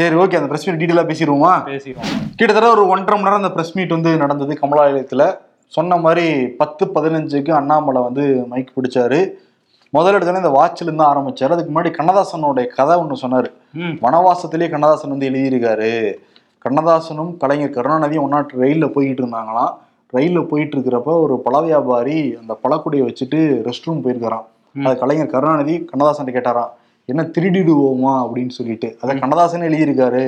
[0.01, 1.55] சரி ஓகே அந்த பிரஸ் மீட் டீட்டெயிலா பேசிடுவோமா?
[1.73, 2.15] பேசிடுவோம்.
[2.37, 5.25] கிட்டத்தட்ட ஒரு ஒன்றரை மணி நேரம் அந்த பிரஸ் மீட் வந்து நடந்தது கமலாலயத்துல
[5.67, 9.31] சொன்ன மாதிரி பத்து பதினஞ்சுக்கு அண்ணாமலை வந்து மைக் பிடிச்சாரு.
[9.91, 11.51] முதல் இடத்துல இந்த வாட்சில இருந்து ஆரம்பிச்சாரு.
[11.51, 13.51] அதுக்கு முன்னாடி கண்ணதாசனுடைய கதை ஒன்று சொன்னாரு.
[13.77, 16.15] வனவாசத்திலேயே கண்ணதாசன் வந்து எழுதியிருக்காரு.
[16.69, 19.75] கண்ணதாசனும் கலைஞர் கருணாநிதியும் ஒன்னா ரயில்ல போய்கிட்டு இருந்தாங்களாம்.
[20.13, 24.47] ரயில்ல போயிட்டு இருக்கிறப்ப ஒரு பழ வியாபாரி அந்த பழக்குடியை வச்சுட்டு ரெஸ்ட் ரூம் போயிருக்காராம்.
[24.85, 26.69] அது கலைஞர் கருணாநிதி கண்ணதாசன் கேட்டாராம்.
[27.11, 28.89] என்ன திருடிடுவோமா அப்படின்னு சொல்லிட்டு.
[29.01, 30.23] அதை கண்ணதாசன் எழுதியிருக்காரு.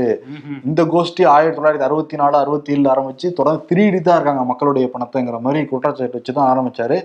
[0.64, 5.40] இந்த கோஷ்டி ஆயிரத்தி தொள்ளாயிரத்தி அறுபத்தி நாலு அறுபத்தி ஏழுல ஆரம்பிச்சு தொடர்ந்து திருடி தான் இருக்காங்க மக்களுடைய பணத்தைங்கிற
[5.40, 6.98] மாதிரி குற்றச்சாட்டு வச்சு தான் ஆரம்பிச்சாரு.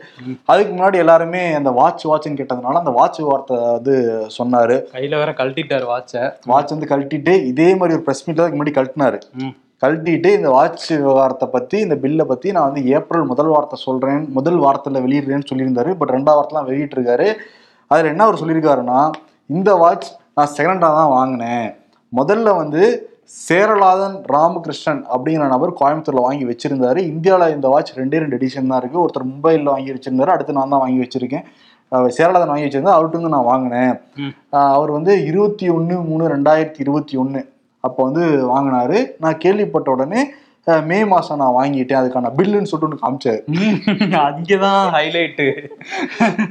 [0.45, 3.95] அதுக்கு முன்னாடி எல்லாருமே அந்த வாட்ச் வாட்ச்னு கேட்டதுனால அந்த வாட்ச் வார்த்தை வந்து
[4.37, 4.77] சொன்னாரு.
[4.93, 6.31] கையில வேற கழட்டிட்டாரு வாட்ச.
[6.45, 9.19] வாட்ச் வந்து கழட்டிட்டு இதே மாதிரி ஒரு பிரஸ் மீட்ல அதுக்கு முன்னாடி கழட்டினாரு.
[9.83, 14.59] கழட்டிட்டு இந்த வாட்ச் விவகாரத்தை பத்தி இந்த பில்லை பத்தி நான் வந்து ஏப்ரல் முதல் வார்த்தை சொல்றேன் முதல்
[14.59, 15.91] வாரத்துல வெளியிடுறேன்னு சொல்லியிருந்தாரு.
[15.97, 17.29] பட் ரெண்டாவது வாரத்தெல்லாம் வெளியிட்டு இருக்காரு
[17.91, 18.99] அதுல என்ன அவர் சொல்லியிருக்காருன்னா
[19.55, 20.07] இந்த வாட்ச்
[20.37, 21.67] நான் செகண்டா தான் வாங்கினேன்.
[22.19, 22.83] முதல்ல வந்து
[23.47, 26.99] சேரலாதன் ராமகிருஷ்ணன் அப்படிங்கிற நபர் கோயம்புத்தூர்ல வாங்கி வச்சிருந்தாரு.
[27.11, 29.01] இந்தியாவில் இந்த வாட்ச் ரெண்டே ரெண்டு எடிஷன் தான் இருக்கு.
[29.03, 30.33] ஒருத்தர் மும்பையில் வாங்கி வச்சிருந்தாரு.
[30.35, 31.45] அடுத்து நான் தான் வாங்கி வச்சிருக்கேன்.
[32.17, 33.93] சேரலாதன் வாங்கி வச்சிருந்தா அவர்கிட்ட இருந்து நான் வாங்கினேன்.
[34.75, 37.41] அவர் வந்து இருபத்தி ஒன்று மூணு ரெண்டாயிரத்தி இருபத்தி ஒன்று
[37.87, 38.99] அப்போ வந்து வாங்கினாரு.
[39.23, 40.21] நான் கேள்விப்பட்ட உடனே
[40.67, 43.39] மே மாசம் நான் வாங்கிட்டேன் அதுக்கான பில்லுன்னு சொல்லிட்டு ஒன்று காமிச்சாரு.
[44.25, 45.47] அங்கதான் ஹைலைட்டு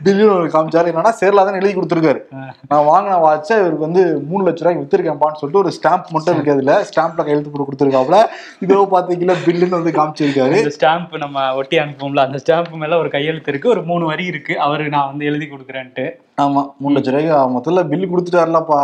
[0.05, 0.91] பில்லுன்னு ஒரு காமிச்சாரு.
[0.93, 2.21] என்னன்னா சேரலாதன் எழுதி கொடுத்துருக்காரு.
[2.69, 6.87] நான் வாங்கின வாட்சை இவருக்கு வந்து மூணு லட்ச ரூபாய்க்கு வித்திருக்கேன்ப்பான்னு சொல்லிட்டு ஒரு ஸ்டாம்ப் மட்டும் இருக்கு அதுல
[6.91, 8.19] ஸ்டாம்ப்ல கையெழுத்து போட்டு கொடுத்துருக்காப்ல
[8.61, 10.73] இதோ பாத்தீங்களா பில்லுன்னு வந்து காமிச்சிருக்காரு.
[10.81, 14.61] ஸ்டாம்ப் நம்ம ஒட்டி அனுப்புவோம்ல அந்த ஸ்டாம்ப் மேல ஒரு கையெழுத்து இருக்கு ஒரு மூணு வரி இருக்கு.
[14.61, 16.07] அவரு நான் வந்து எழுதி கொடுக்குறேன்ட்டு.
[16.39, 18.79] ஆமா மூணு லட்ச ரூபாய்க்கு முதல்ல பில் கொடுத்துட்டாருலப்பா.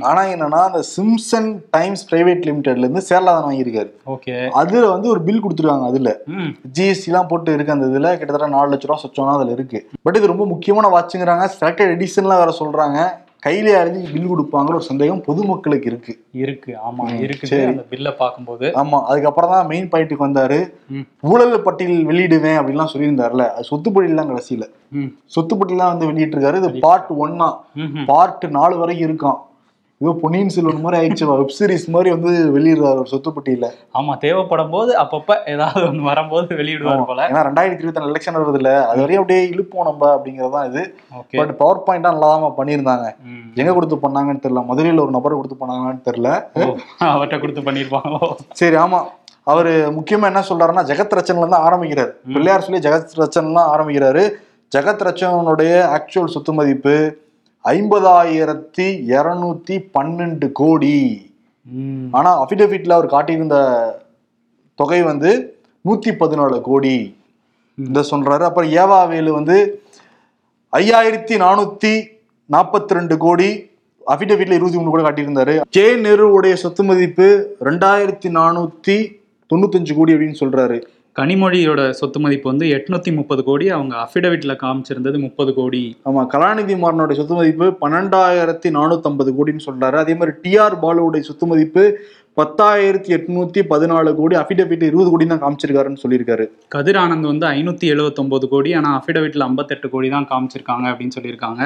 [0.00, 3.90] ஆனா என்னன்னா அந்த சிம்சன் டைம்ஸ் பிரைவேட் லிமிடெட்ல இருந்து சேரலாதன் வாங்கியிருக்காரு.
[4.14, 4.48] ஓகே.
[4.48, 6.12] அதுல வந்து ஒரு பில் கொடுத்துருக்காங்க அதுல.
[6.78, 8.10] ஜிஎஸ்டி எல்லாம் போட்டு இருக்கு அந்த இதுல.
[8.18, 9.88] கிட்டத்தட்ட நாலு லட்ச ரூபா சொச்சோம்னா அதுல இருக்கு.
[10.02, 12.98] பட் இது ரொம்ப முக்கியமான வாட்சுங்கிறாங்க செலக்டட் எடிஷன்லாம் வேற சொல்றாங்க.
[13.42, 16.12] கையிலே அறிஞ்சு பில் கொடுப்பாங்கிற ஒரு சந்தேகம் பொதுமக்களுக்கு இருக்கு.
[16.32, 16.76] இருக்கு.
[16.88, 17.04] ஆமா
[17.42, 17.62] சரி.
[17.64, 20.58] அந்த பில்ல பாக்கும்போது ஆமா அதுக்கப்புறம் தான் மெயின் பாயிண்ட்டுக்கு வந்தாரு.
[21.20, 24.66] ஊழல் பட்டியல் வெளியிடுவேன் அப்படின்லாம் சொல்லியிருந்தாருல அது சொத்துப்பட்டியல் கடைசியில.
[24.92, 25.10] ம்.
[25.36, 26.56] சொத்துப்பட்டியலாம் வந்து வெளியிட்டிருக்காரு.
[26.56, 27.48] இது பார்ட் ஒன்னா.
[28.06, 29.38] பார்ட் நாலு வரைக்கும் இருக்கான்
[30.02, 31.24] ஏதோ பொன்னியின் செல்வன் மாதிரி ஆயிடுச்சு.
[31.36, 33.66] வெப் சீரிஸ் மாதிரி வந்து வெளியிடுறாரு ஒரு சொத்துப்பட்டியல.
[33.94, 37.28] ஆமா தேவைப்படும் போது அப்பப்ப ஏதாவது ஒண்ணு வரும்போது வெளியிடுவார் போல.
[37.28, 40.94] ஏன்னா ரெண்டாயிரத்தி இருபத்தி நாலு எலெக்ஷன் வருது இல்ல அது வரையும் அப்படியே இழுப்போம் நம்ம அப்படிங்கறதுதான் இது.
[41.30, 43.14] பட் பவர் பாயிண்டா நல்லா தான் பண்ணியிருந்தாங்க.
[43.54, 44.64] எங்க கொடுத்து பண்ணாங்கன்னு தெரியல.
[44.70, 46.44] மதுரையில ஒரு நபர் கொடுத்து பண்ணாங்கன்னு தெரியல.
[46.54, 49.00] ஓ, அவர்ட்ட கொடுத்து பண்ணிருப்பாங்களோ சரி ஆமா.
[49.42, 52.14] அவரு முக்கியமா என்ன சொல்றாருன்னா ஜெகத் ரச்சன்ல இருந்து ஆரம்பிக்கிறார்.
[52.32, 54.30] பிள்ளையார் சொல்லி ஜெகத் ரச்சன்லாம் ஆரம்பிக்கிறாரு.
[54.76, 56.94] ஜெகத் ரச்சனுடைய ஆக்சுவல் சொத்து மதிப்பு
[57.64, 60.96] ஐம்பதாயிரத்தி இருநூத்தி பன்னெண்டு கோடி.
[62.10, 63.56] ஆனா அபிடவிட்ல அவர் காட்டியிருந்த
[64.74, 67.16] தொகை வந்து நூத்தி பதினாலு கோடி.
[67.74, 68.42] இந்த சொல்றாரு.
[68.48, 69.82] அப்புறம் ஏவாவேலு வந்து
[70.72, 71.92] ஐயாயிரத்தி நானூத்தி
[72.52, 73.70] நாற்பத்தி ரெண்டு கோடி.
[74.06, 75.60] அபிடவிட்ல இருபத்தி மூணு கோடி காட்டியிருந்தாரு.
[75.70, 78.96] கே நேருவுடைய சொத்து மதிப்பு ரெண்டாயிரத்தி நானூத்தி
[79.54, 80.82] தொண்ணூத்தஞ்சு கோடி அப்படின்னு சொல்றாரு.
[81.18, 83.68] கனிமொழியோட சொத்து மதிப்பு வந்து எட்நூத்தி முப்பது கோடி.
[83.68, 85.96] அவங்க அஃபிடவிட்ல காமிச்சிருந்தது முப்பது கோடி.
[86.04, 89.96] ஆமா கலாநிதி மாறனுடைய சொத்து மதிப்பு பன்னெண்டாயிரத்தி நானூத்தி ஐம்பது கோடின்னு சொல்றாரு.
[90.04, 91.84] அதே மாதிரி டிஆர் பாலுவுடைய சொத்து மதிப்பு
[92.38, 96.44] பத்தாயிரத்தி எட்நூத்தி பதினாலு கோடி அபிடவிட் இருபது கோடி தான் காமிச்சிருக்காருன்னு சொல்லியிருக்காரு.
[96.74, 101.62] கதிர் ஆனந்த் வந்து ஐநூத்தி எழுவத்தொன்பது கோடி ஆனா அஃபிடவிட்ல ஐம்பத்தெட்டு கோடி தான் காமிச்சிருக்காங்க அப்படின்னு சொல்லியிருக்காங்க.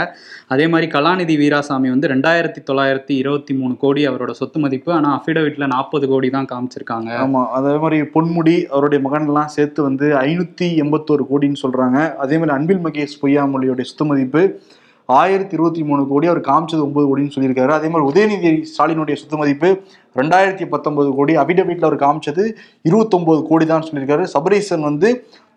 [0.54, 5.68] அதே மாதிரி கலாநிதி வீராசாமி வந்து ரெண்டாயிரத்தி தொள்ளாயிரத்தி இருபத்தி மூணு கோடி அவரோட சொத்து மதிப்பு ஆனா அஃபிடவிட்ல
[5.74, 7.10] நாற்பது கோடி தான் காமிச்சிருக்காங்க.
[7.24, 11.98] ஆமா அதே மாதிரி பொன்முடி அவருடைய மகன் எல்லாம் சேர்த்து வந்து ஐநூத்தி எண்பத்தோரு கோடின்னு சொல்றாங்க.
[12.24, 14.44] அதே மாதிரி அன்பில் மகேஷ் பொய்யாமொழியோட சொத்து மதிப்பு
[15.06, 17.68] ஆயிரத்தி இருபத்தி மூணு கோடி அவர் காமிச்சது ஒன்பது கோடின்னு சொல்லியிருக்காரு.
[17.68, 19.68] அதே மாதிரி உதயநிதி ஸ்டாலினுடைய சொத்து மதிப்பு
[20.16, 21.36] ரெண்டாயிரத்தி பத்தொன்பது கோடி.
[21.36, 22.44] அபிடபிட்ல அவர் காமிச்சது
[22.82, 24.22] இருபத்தொன்பது கோடி தான் சொல்லியிருக்காரு.
[24.22, 25.10] சபரீசன் வந்து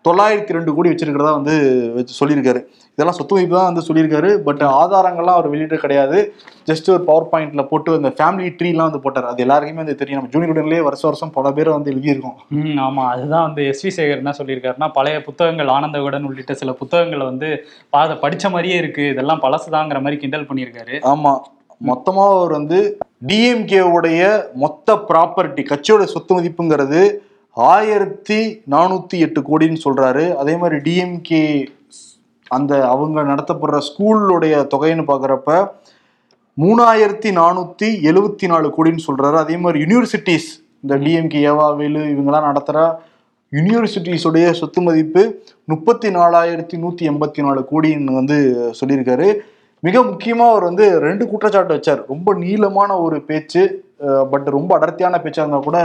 [0.08, 1.54] தொள்ளாயிரத்தி ரெண்டு கோடி வச்சிருக்கிறதா வந்து
[1.94, 2.60] வச்சு சொல்லியிருக்காரு.
[2.92, 4.36] இதெல்லாம் சொத்து மதிப்பு தான் வந்து சொல்லியிருக்காரு.
[4.36, 6.34] பட் ஆதாரங்கள்லாம் அவர் வெளியிட்டு கிடையாது.
[6.66, 9.24] ஜஸ்ட் ஒரு பவர் பாயிண்ட்ல போட்டு அந்த ஃபேமிலி ட்ரீலாம் வந்து போட்டார்.
[9.24, 10.18] அது எல்லாருக்குமே வந்து தெரியும்.
[10.20, 12.36] நம்ம ஜூனியர் உடன்லேயே வருஷம் வருஷம் பல பேர் வந்து எழுதியிருக்கோம்.
[12.48, 13.04] ம் ஆமா.
[13.08, 17.64] அதுதான் வந்து எஸ் வி சேகர் என்ன சொல்லியிருக்காருன்னா பழைய புத்தகங்கள் ஆனந்த விகடன் உள்ளிட்ட சில புத்தகங்களை வந்து
[17.90, 19.08] பாத படிச்ச மாதிரியே இருக்கு.
[19.08, 20.96] இதெல்லாம் பழசுதாங்கிற மாதிரி கிண்டல் பண்ணியிருக்காரு.
[21.14, 21.34] ஆமா.
[21.86, 28.38] மொத்தமா அவர் வந்து டிஎம்கே உடைய மொத்த ப்ராப்பர்ட்டி கட்சியோட சொத்து மதிப்புங்கிறது ஆயிரத்தி
[28.74, 30.24] நானூத்தி எட்டு கோடின்னு சொல்றாரு.
[30.40, 31.42] அதே மாதிரி டிஎம்கே
[32.56, 35.52] அந்த அவங்க நடத்தப்படுற ஸ்கூலுடைய தொகைன்னு பார்க்குறப்ப
[36.62, 39.36] மூணாயிரத்தி நானூத்தி எழுவத்தி நாலு கோடின்னு சொல்றாரு.
[39.44, 40.48] அதே மாதிரி யூனிவர்சிட்டிஸ்
[40.84, 42.80] இந்த டிஎம்கே ஏவாவேலு இவங்கெல்லாம் நடத்துகிற
[43.52, 45.22] யூனிவர்சிட்டிஸுடைய சொத்து மதிப்பு
[45.72, 48.38] முப்பத்தி நாலாயிரத்தி நூற்றி எண்பத்தி நாலு கோடின்னு வந்து
[48.80, 49.28] சொல்லியிருக்காரு.
[49.86, 52.00] மிக முக்கியமாக அவர் வந்து ரெண்டு குற்றச்சாட்டு வச்சார்.
[52.12, 53.62] ரொம்ப நீளமான ஒரு பேச்சு
[54.32, 55.78] பட் ரொம்ப அடர்த்தியான பேச்சாக இருந்தால் கூட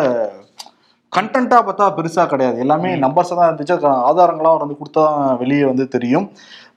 [1.15, 2.57] கண்டென்ட்டாக பார்த்தா பெருசாக கிடையாது.
[2.65, 3.73] எல்லாமே நம்பர்ஸாக தான் இருந்துச்சு.
[3.75, 5.03] அதுக்கான ஆதாரங்களாம் அவர் வந்து கொடுத்தா
[5.41, 6.25] வெளியே வந்து தெரியும்.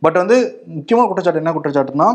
[0.05, 0.37] பட் வந்து
[0.77, 2.09] முக்கியமான குற்றச்சாட்டு என்ன குற்றச்சாட்டுனா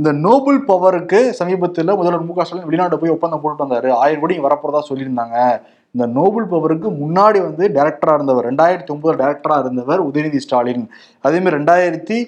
[0.00, 3.88] இந்த நோபல் பவருக்கு சமீபத்தில் முதல்வர் மு க ஸ்டாலின் வெளிநாடு போய் ஒப்பந்தம் போட்டு வந்தாரு.
[4.02, 5.36] ஆயிரம் கோடி வரப்போறதா சொல்லியிருந்தாங்க.
[5.96, 10.82] இந்த நோபல் பவருக்கு முன்னாடி வந்து டைரக்டரா இருந்தவர் ரெண்டாயிரத்தி ஒன்பது டைரக்டரா இருந்தவர் உதயநிதி ஸ்டாலின்.
[11.26, 12.18] அதே மாதிரி ரெண்டாயிரத்தி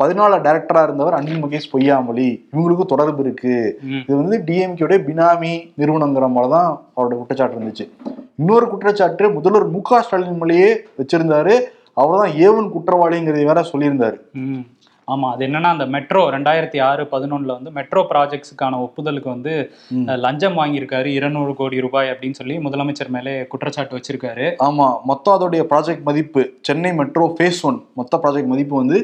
[0.00, 2.28] பதினாலு டைரக்டரா இருந்தவர் அனில் முகேஷ் பொய்யாமொழி.
[2.52, 3.56] இவங்களுக்கும் தொடர்பு இருக்கு.
[4.06, 7.86] இது வந்து டிஎம்கேடைய பினாமி நிறுவனங்கிற மாதிரி தான் அவரோட குற்றச்சாட்டு இருந்துச்சு.
[8.40, 10.70] இன்னொரு குற்றச்சாட்டு முதல்வர் மு க ஸ்டாலின் மேலேயே
[11.00, 11.56] வச்சிருந்தாரு.
[12.02, 14.18] அவர் தான் ஏவன் குற்றவாளிங்கிறதை வேற சொல்லியிருந்தாரு.
[15.08, 19.52] ஆமா அது என்னன்னா அந்த மெட்ரோ ரெண்டாயிரத்தி ஆறு பதினொன்னுல வந்து மெட்ரோ ப்ராஜெக்ட்ஸுக்கான ஒப்புதலுக்கு வந்து
[20.24, 24.46] லஞ்சம் வாங்கியிருக்காரு இருநூறு கோடி ரூபாய் அப்படின்னு சொல்லி முதலமைச்சர் மேலே குற்றச்சாட்டு வச்சிருக்காரு.
[24.68, 28.98] ஆமா மொத்தம் அதோடைய ப்ராஜெக்ட் மதிப்பு சென்னை மெட்ரோ ஃபேஸ் ஒன் மொத்த ப்ராஜெக்ட் மதிப்பு வந்து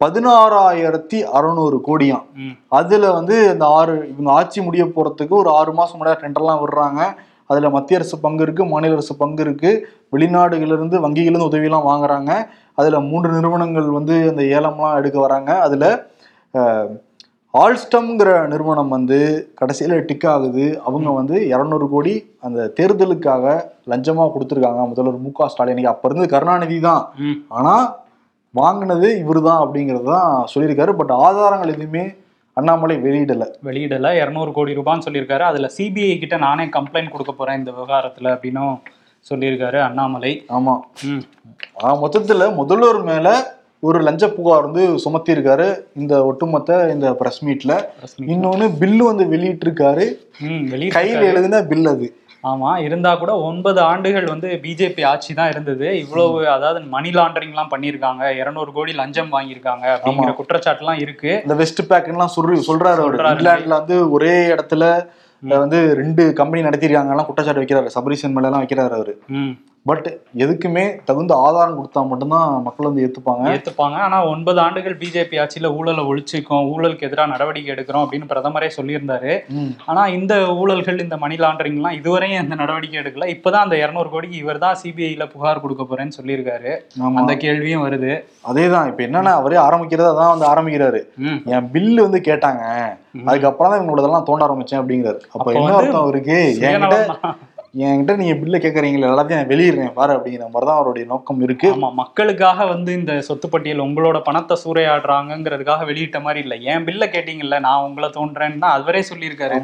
[0.00, 2.26] பதினாறாயிரத்தி அறநூறு கோடியாம்.
[2.78, 7.00] அதுல வந்து இந்த ஆறு இவங்க ஆட்சி முடிய போறதுக்கு ஒரு ஆறு மாசம் முன்னாடி டெண்டர்லாம் விடுறாங்க.
[7.46, 9.88] அதுல மத்திய அரசு பங்கு இருக்கு மாநில அரசு பங்கு இருக்கு.
[10.12, 12.46] வெளிநாடுகள்ல இருந்து வங்கிகள்ல இருந்து உதவியெல்லாம் வாங்குறாங்க.
[12.74, 15.60] அதுல மூன்று நிறுவனங்கள் வந்து அந்த ஏலம்லாம் எடுக்க வராங்க.
[15.60, 16.08] அதுல
[17.54, 19.18] ஆல்ஸ்டம்ங்கிற நிறுவனம் வந்து
[19.60, 20.82] கடைசியில டிக் ஆகுது.
[20.84, 23.44] அவங்க வந்து இரநூறு கோடி அந்த தேர்தலுக்காக
[23.86, 24.88] லஞ்சமா கொடுத்துருக்காங்க.
[24.88, 27.12] முதல்வர் மு க ஸ்டாலின் அப்ப இருந்து கருணாநிதி தான்.
[27.16, 27.44] ம்.
[27.48, 27.96] ஆனா
[28.50, 30.92] வாங்கினது இவரு தான் அப்படிங்கிறது தான் சொல்லியிருக்காரு.
[30.92, 32.04] பட் ஆதாரங்கள் எதுவுமே
[32.60, 33.54] அண்ணாமலை வெளியிடல.
[33.64, 34.08] வெளியிடல.
[34.16, 35.38] இரநூறு கோடி ரூபான்னு சொல்லியிருக்காரு.
[35.38, 38.80] அதுல சிபிஐ கிட்ட நானே கம்ப்ளைண்ட் கொடுக்க போறேன் இந்த விவகாரத்துல அப்படின்னும்
[39.30, 40.44] சொல்லியிருக்காரு அண்ணாமலை.
[40.48, 40.80] ஆமா.
[41.02, 41.22] ம்.
[41.82, 48.26] மொத்தத்துல முதல்வர் மேல ஒரு லஞ்ச புகார் வந்து சுமத்தியிருக்காரு இந்த ஒட்டுமொத்த இந்த பிரஸ் மீட்ல ரஷ்மி.
[48.26, 50.12] இன்னொன்னு பில்லு வந்து வெளியிட்டிருக்காரு.
[50.94, 52.16] கையில எழுதின பில் அது.
[52.50, 55.86] ஆமா இருந்தா கூட ஒன்பது ஆண்டுகள் வந்து பிஜேபி ஆட்சி தான் இருந்தது.
[56.02, 58.22] இவ்வளவு அதாவது மணி லாண்டரிங்லாம் பண்ணியிருக்காங்க.
[58.40, 61.30] இருநூறு கோடி லஞ்சம் வாங்கியிருக்காங்க அப்படிங்கிற குற்றச்சாட்டுலாம் இருக்கு.
[61.46, 63.04] இந்த வெஸ்ட் பேக்லாம் சொல்லி சொல்றாரு.
[63.34, 64.84] இங்கிலாந்துல வந்து ஒரே இடத்துல
[65.64, 67.94] வந்து ரெண்டு கம்பெனி நடத்திருக்காங்க எல்லாம் குற்றச்சாட்டு வைக்கிறாரு.
[67.96, 69.14] சபரிசன் மேல எல்லாம் வைக்கிறாரு அவரு.
[69.86, 70.06] பட்
[70.44, 73.44] எதுக்குமே தகுந்த ஆதாரம் கொடுத்தா மட்டும்தான் மக்கள் வந்து ஏத்துப்பாங்க.
[73.54, 73.96] ஏத்துப்பாங்க.
[74.06, 79.32] ஆனா ஒன்பது ஆண்டுகள் பிஜேபி ஆட்சியில ஊழலை ஒழிச்சிருக்கோம் ஊழலுக்கு எதிராக நடவடிக்கை எடுக்கிறோம் அப்படின்னு பிரதமரே சொல்லியிருந்தாரு.
[79.60, 79.70] ம்.
[79.86, 83.28] ஆனா இந்த ஊழல்கள் இந்த மணி லாண்டரிங்லாம் இதுவரையும் எந்த நடவடிக்கை எடுக்கல.
[83.36, 86.72] இப்பதான் அந்த இருநூறு கோடிக்கு இவர் தான் சிபிஐல புகார் கொடுக்க போறேன்னு சொல்லியிருக்காரு.
[87.22, 88.12] அந்த கேள்வியும் வருது.
[88.50, 88.88] அதேதான்.
[88.92, 91.02] இப்ப என்னன்னா அவரே ஆரம்பிக்கிறதா தான் வந்து ஆரம்பிக்கிறாரு.
[91.56, 92.62] என் பில்லு வந்து கேட்டாங்க.
[93.26, 95.20] அதுக்கப்புறம் தான் இவங்களோடதெல்லாம் தோண்ட ஆரம்பிச்சேன் அப்படிங்கிறாரு.
[95.34, 96.38] அப்ப என்ன அர்த்தம் அவருக்கு?
[96.70, 97.36] என்கிட்ட தான்.
[97.76, 101.68] என்கிட்ட நீங்க பில்ல கேக்குறீங்களா எல்லாத்தையும் நான் வெளியிடுறேன் பாரு அப்படிங்கிற மாதிரி தான் அவருடைய நோக்கம் இருக்கு.
[101.76, 106.54] ஆமா மக்களுக்காக வந்து இந்த சொத்து பட்டியல் உங்களோட பணத்தை சூறையாடுறாங்கங்கிறதுக்காக வெளியிட்ட மாதிரி இல்ல.
[106.72, 109.58] என் பில்ல கேட்டீங்கல்ல நான் உங்களை தோன்றேன்னு தான் அதுவரே சொல்லியிருக்காரு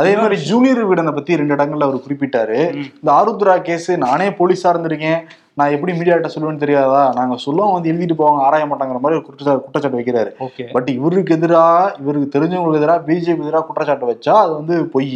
[0.00, 2.58] அதே மாதிரி ஜூனியர் விடனை பத்தி ரெண்டு இடங்கள்ல அவர் குறிப்பிட்டாரு.
[3.00, 5.20] இந்த ஆருத்ரா கேஸ் நானே போலீஸா இருந்திருக்கேன்.
[5.60, 7.02] நான் எப்படி மீடியாட்ட சொல்லுவேன்னு தெரியாதா?
[7.18, 10.30] நாங்க சொல்லுவோம் வந்து எழுதிட்டு போவாங்க ஆராய மாட்டாங்கிற மாதிரி ஒரு குற்றச்சாட்டு குற்றச்சாட்டு வைக்கிறாரு.
[10.76, 15.12] பட் இவருக்கு எதிராக இவருக்கு தெரிஞ்சவங்களுக்கு எதிராக பிஜேபி எதிராக குற்றச்சாட்டு வச்சா அது வந்து பொய்.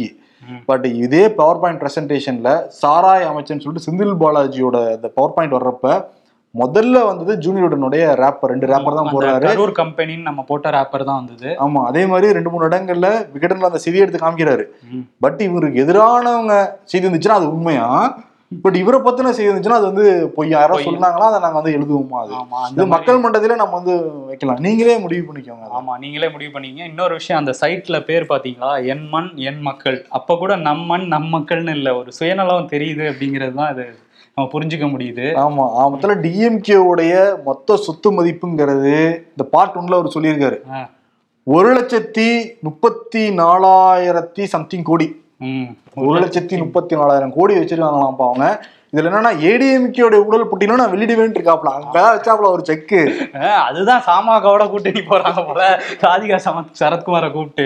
[0.69, 5.87] பட் இதே பவர் பாயிண்ட் பிரசன்டேஷன்ல சாராய் அமைச்சர்னு சொல்லிட்டு செந்தில் பாலாஜியோட அந்த பவர் பாயிண்ட் வர்றப்ப
[6.55, 9.45] முதல்ல வந்தது ஜூனியருடனுடைய ரேப்பர் ரெண்டு ரேப்பர் தான் போடுறாரு.
[9.47, 11.49] கரூர் கம்பெனின்னு நம்ம போட்ட ரேப்பர் தான் வந்தது.
[11.65, 14.65] ஆமா அதே மாதிரி ரெண்டு மூணு இடங்கள்ல விகடன்ல அந்த செய்தி எடுத்து காமிக்கிறாரு.
[15.25, 16.55] பட் இவருக்கு எதிரானவங்க
[16.91, 17.87] செய்தி இருந்துச்சுன்னா அது உண்மையா?
[18.61, 20.49] பட் இவரை பத்தின செய்தி இருந்துச்சுன்னா அது வந்து பொய்.
[20.49, 20.75] யாரோ.
[20.77, 22.33] சொன்னாங்களா அதை நாங்க வந்து எழுதுவோமா அது?
[22.33, 24.57] மாதிரி- மக்கள் மன்றத்திலே நம்ம வந்து வைக்கலாம்.
[24.59, 25.77] நீங்களே முடிவு பண்ணிக்கோங்க அதை.
[25.77, 26.85] ஆமா நீங்களே முடிவு பண்ணீங்க.
[26.87, 30.05] இன்னொரு விஷயம் அந்த சைட்ல பேர் பாத்தீங்களா என் மண் என் மக்கள்.
[30.09, 31.95] அப்ப கூட நம் மண் நம் மக்கள்னு இல்ல.
[31.95, 33.95] ஒரு சுயநலம் தெரியுது அப்படிங்கிறது தான் இது.
[34.35, 35.27] நம்ம புரிஞ்சுக்க முடியுது.
[35.33, 40.57] ஆமா ஆமத்துல டிஎம்கே உடைய மொத்த சொத்து மதிப்புங்கிறது இந்த பார்ட் ஒன்ல அவர் சொல்லியிருக்காரு.
[41.43, 45.24] ஒரு லட்சத்தி முப்பத்தி நாலாயிரத்தி சம்திங் கோடி.
[46.05, 48.47] ஒரு லட்சத்தி முப்பத்தி நாலாயிரம் கோடி வச்சிருக்காங்களாம்ப்பா அவங்க.
[48.93, 52.99] இதுல என்னன்னா ஏடிஎம்கேயோட ஊழல் பட்டியலும் நான் வெளியிடுவேன் இருக்காப்ல அங்கதான் வச்சாப்ல ஒரு செக்கு
[53.63, 55.63] அதுதான் சாமாகாவோட கூட்டணி போறாங்க போல.
[56.03, 57.65] ராதிகா சமத் சரத்குமாரை கூப்பிட்டு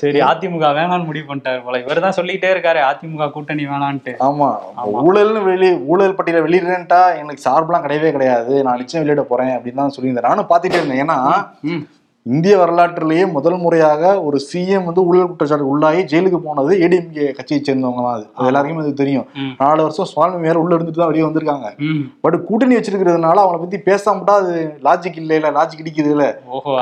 [0.00, 1.80] சரி அதிமுக வேணாம்னு முடிவு பண்ணிட்டாரு போல.
[1.84, 4.14] இவர் தான் சொல்லிட்டே இருக்காரு அதிமுக கூட்டணி வேணான்ட்டு.
[4.28, 4.48] ஆமா.
[5.04, 8.54] ஊழல்னு வெளி ஊழல் பட்டியல வெளியிடுறேன்ட்டா எனக்கு சார்பெல்லாம் கிடையவே கிடையாது.
[8.68, 10.30] நான் நிச்சயம் வெளியிட போறேன் அப்படின்னு தான் சொல்லியிருந்தேன்.
[10.30, 11.02] நானும் பாத்துட்டே இருந்தேன்.
[11.06, 11.18] ஏன்னா
[12.28, 18.02] இந்திய வரலாற்றிலேயே முதல் முறையாக ஒரு சிஎம் வந்து ஊழல் குற்றச்சாட்டு உள்ளாகி ஜெயிலுக்கு போனது ஏடிஎம்கே கட்சியை சேர்ந்தவங்க
[18.06, 19.26] தான் அது அது எல்லாருக்குமே அது தெரியும்.
[19.60, 21.68] நாலு வருஷம் சுவாமி வேற உள்ள இருந்துட்டு தான் வெளியே வந்திருக்காங்க.
[22.24, 24.54] பட் கூட்டணி வச்சிருக்கிறதுனால அவனை பத்தி பேசாமட்டா அது
[24.88, 26.26] லாஜிக் இல்ல இல்ல லாஜிக் இடிக்குது இல்ல.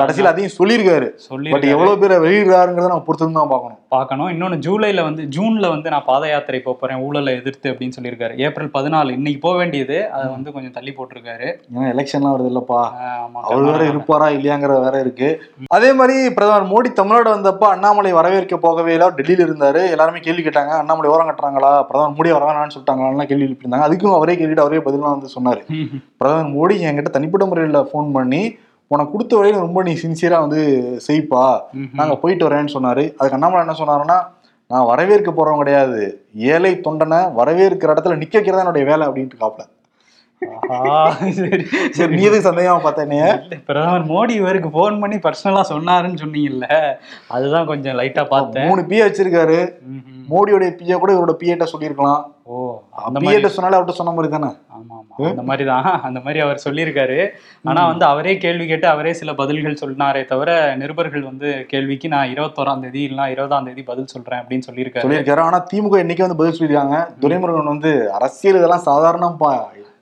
[0.01, 1.09] கடைசியில் அதையும் சொல்லியிருக்காரு.
[1.29, 3.79] சொல்லி பட் எவ்வளவு பேரை வெளியிடுறாருங்கிறத நம்ம பொறுத்து தான் பார்க்கணும்.
[3.89, 4.27] பார்க்கணும்.
[4.27, 8.37] இன்னொன்னு ஜூலைல வந்து ஜூன்ல வந்து நான் பாத யாத்திரை போப் போறேன் ஊழலை எதிர்த்து அப்படின்னு சொல்லியிருக்காரு.
[8.37, 9.97] ஏப்ரல் பதினாலு இன்னைக்கு போக வேண்டியது.
[10.09, 11.47] அதை வந்து கொஞ்சம் தள்ளி போட்டிருக்காரு.
[11.73, 12.81] ஏன்னா எலெக்ஷன்லாம் வருது இல்லப்பா.
[13.41, 15.29] அவர் வேற இருப்பாரா இல்லையாங்கிற வேற இருக்கு.
[15.67, 19.07] அதே மாதிரி பிரதமர் மோடி தமிழ்நாடு வந்தப்ப அண்ணாமலை வரவேற்க போகவே இல்லை.
[19.07, 19.83] டெல்லியில இருந்தாரு.
[19.89, 20.73] எல்லாருமே கேள்வி கேட்டாங்க.
[20.81, 21.73] அண்ணாமலை ஓரம் கட்டுறாங்களா?
[21.89, 23.87] பிரதமர் மோடி வர வேணாம்னு சொல்லிட்டாங்களான்னு கேள்வி எழுப்பியிருந்தாங்க.
[23.89, 25.63] அதுக்கும் அவரே கேட்டுட்டு அவரே பதிலாம் வந்து சொன்னாரு.
[26.17, 28.43] பிரதமர் மோடி என்கிட்ட தனிப்பட்ட முறையில் ஃபோன் பண்ணி
[28.87, 30.61] உனக்கு கொடுத்த வரையும் ரொம்ப நீ சின்சியரா வந்து
[31.07, 31.63] செய்ப்பா.
[31.73, 31.89] ம்ஹும்.
[31.93, 33.13] நாங்க போயிட்டு வரேன்னு சொன்னாரு.
[33.17, 34.17] அதுக்கு அண்ணாமலை என்ன சொன்னாருன்னா
[34.67, 36.27] நான் வரவேற்க போறவன் கிடையாது.
[36.33, 39.65] ஏழை தொண்டனை வரவேற்கிற இடத்துல நிக்க வைக்கிறதா என்னுடைய வேலை அப்படின்ட்டு காப்பல.
[41.93, 42.15] சரி.
[42.15, 43.21] நீ எதுக்கு சந்தேகமா பார்த்தேனே
[43.65, 46.67] பிரதமர் மோடி இவருக்கு ஃபோன் பண்ணி பர்சனலா சொன்னாருன்னு சொன்னீங்கல்ல.
[47.27, 48.67] அதுதான் கொஞ்சம் லைட்டா பார்த்தேன்.
[48.67, 49.73] மூணு பிஏ வச்சிருக்காரு.
[50.29, 52.33] மோடியோட பிஏ கூட இவரோட பிஏட்ட சொல்லியிருக்கலாம்.
[52.43, 54.53] ஓ அந்த பிஏட்ட சொன்னாலே அவர்கிட்ட சொன்ன மாதிரி தானே?
[55.17, 57.29] அந்த மாதிரி தான் அந்த மாதிரி அவர் சொல்லியிருக்காரு.
[57.63, 62.79] ஆனா வந்து அவரே கேள்வி கேட்டு அவரே சில பதில்கள் சொன்னாரே தவிர நிருபர்கள் வந்து கேள்விக்கு நான் இருபத்தோராம்
[62.79, 65.05] தேதி இல்லைன்னா இருபதாம் தேதி பதில் சொல்றேன் அப்படின்னு சொல்லியிருக்காரு.
[65.07, 65.39] சொல்லியிருக்காரு.
[65.39, 67.07] ஆனா திமுக இன்னைக்கு வந்து பதில் சொல்லியிருக்காங்க.
[67.21, 69.51] துரைமுருகன் வந்து அரசியல் இதெல்லாம் சாதாரணப்பா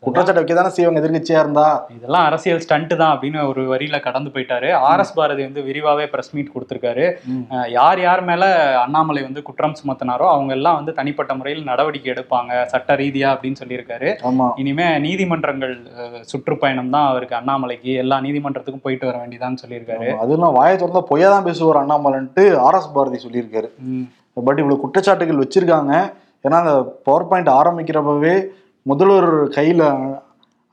[0.05, 0.99] குற்றச்சாட்டு வைக்க தானே செய்வாங்க?
[1.01, 1.65] எதிர்கட்சியா இருந்தா?
[1.95, 4.69] இதெல்லாம் அரசியல் ஸ்டண்ட் தான் அப்படின்னு ஒரு வரியில கடந்து போயிட்டாரு.
[4.89, 7.05] ஆர் எஸ் பாரதி வந்து விரிவாவே பிரஸ் மீட் கொடுத்திருக்காரு.
[7.77, 8.43] யார் யார் மேல
[8.83, 14.09] அண்ணாமலை வந்து குற்றம் சுமத்தினாரோ அவங்க எல்லாம் வந்து தனிப்பட்ட முறையில் நடவடிக்கை எடுப்பாங்க சட்ட ரீதியா அப்படின்னு சொல்லியிருக்காரு.
[14.63, 15.75] இனிமே நீதிமன்றங்கள்
[16.33, 17.93] சுற்றுப்பயணம் தான் அவருக்கு அண்ணாமலைக்கு.
[18.03, 20.09] எல்லா நீதிமன்றத்துக்கும் போயிட்டு வர வேண்டியதான்னு சொல்லியிருக்காரு.
[20.25, 23.71] அதெல்லாம் வாயை திறந்தா பொய்யா தான் பேசுவார் அண்ணாமலைன்ட்டு ஆர் எஸ் பாரதி சொல்லியிருக்காரு.
[24.45, 25.93] பட் இவ்வளவு குற்றச்சாட்டுகள் வச்சிருக்காங்க.
[26.45, 26.75] ஏன்னா அந்த
[27.07, 28.35] பவர் பாயிண்ட் ஆரம்பிக்கிறப்பவே
[28.85, 29.83] முதல்வர் கையில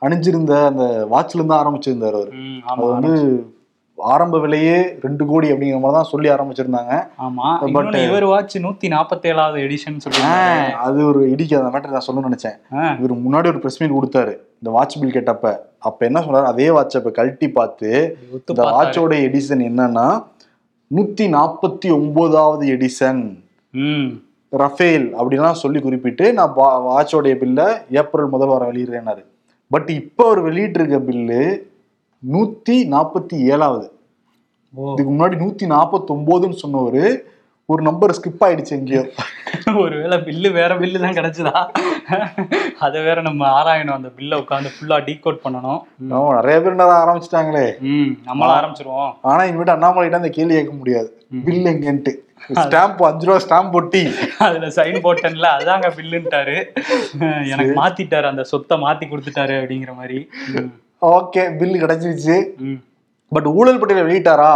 [0.03, 2.31] அணிஞ்சிருந்த அந்த வாட்ச்ல இருந்து ஆரம்பிச்சிருந்தாரு அவர்.
[2.73, 3.13] அது வந்து
[3.99, 6.95] ஆரம்ப விலையே ரெண்டு கோடி அப்படிங்கிற மாதிரி தான் சொல்லி ஆரம்பிச்சிருந்தாங்க.
[7.25, 10.49] ஆமா இன்னொன்னு இவர் வாட்ச் நூத்தி நாற்பத்தி ஏழாவது எடிஷன் சொல்லி ஆஹ்,
[10.85, 12.57] அது ஒரு இடிக்காத மேட்டர் நான் சொல்லணும்னு நினைச்சேன்.
[12.99, 14.33] இவர் முன்னாடி ஒரு பிரஸ் மீட் கொடுத்தாரு.
[14.59, 15.53] இந்த வாட்ச் பில் கேட்டப்ப.
[15.83, 16.51] அப்ப என்ன சொன்னாரு?
[16.53, 17.91] அதே வாட்சை இப்ப கழட்டி பார்த்து
[18.49, 20.07] இந்த வாட்சோட எடிசன் என்னன்னா
[20.91, 23.23] நூத்தி நாற்பத்தி ஒன்பதாவது எடிசன்
[23.75, 24.09] ம்.
[24.61, 26.55] ரஃபேல் அப்படிலாம் சொல்லி குறிப்பிட்டு நான்
[26.89, 27.67] வாட்சோடைய பில்லை
[28.01, 29.23] ஏப்ரல் முதல் வாரம் வெளியிடுறேன்னாரு.
[29.71, 31.43] பட் இப்போ அவர் வெளியிட்டிருக்க பில்லு
[32.33, 33.87] நூத்தி நாற்பத்தி ஏழாவது.
[34.75, 37.05] இதுக்கு முன்னாடி நூத்தி நாற்பத்தி ஒன்பதுன்னு சொன்னவரு
[37.71, 39.03] ஒரு நம்பர் ஸ்கிப் ஆயிடுச்சு எங்கேயோ.
[39.83, 41.53] ஒருவேளை பில்லு வேற பில்லு தான் கிடைச்சதா?
[42.87, 43.97] அதை வேற நம்ம ஆராயணும்.
[43.99, 45.81] அந்த பில்லை உட்காந்து ஃபுல்லா டீகோட் பண்ணணும்.
[46.39, 47.67] நிறைய பேர் என்ன ஆரம்பிச்சிட்டாங்களே.
[47.93, 49.13] ம் நம்மளும் ஆரம்பிச்சிருவோம்.
[49.31, 51.09] ஆனா இனிமேட்டு அண்ணாமலைகிட்ட அந்த கேள்வி கேட்க முடியாது.
[51.47, 52.15] பில் எங்கன்ட்டு.
[52.61, 54.03] ஸ்டாம்ப் அஞ்சு ரூபா ஸ்டாம்ப் ஒட்டி.
[54.47, 56.57] அதுல சைன் போட்டன்ல அதாங்க பில்லுன்ட்டாரு
[57.53, 60.19] எனக்கு மாத்திட்டாரு அந்த சொத்தை மாத்தி கொடுத்துட்டாரு அப்படிங்கிற மாதிரி.
[61.17, 62.37] ஓகே பில் கிடைச்சிருச்சு.
[63.33, 64.55] பட் ஊழல் பட்டியல வெளியிட்டாரா?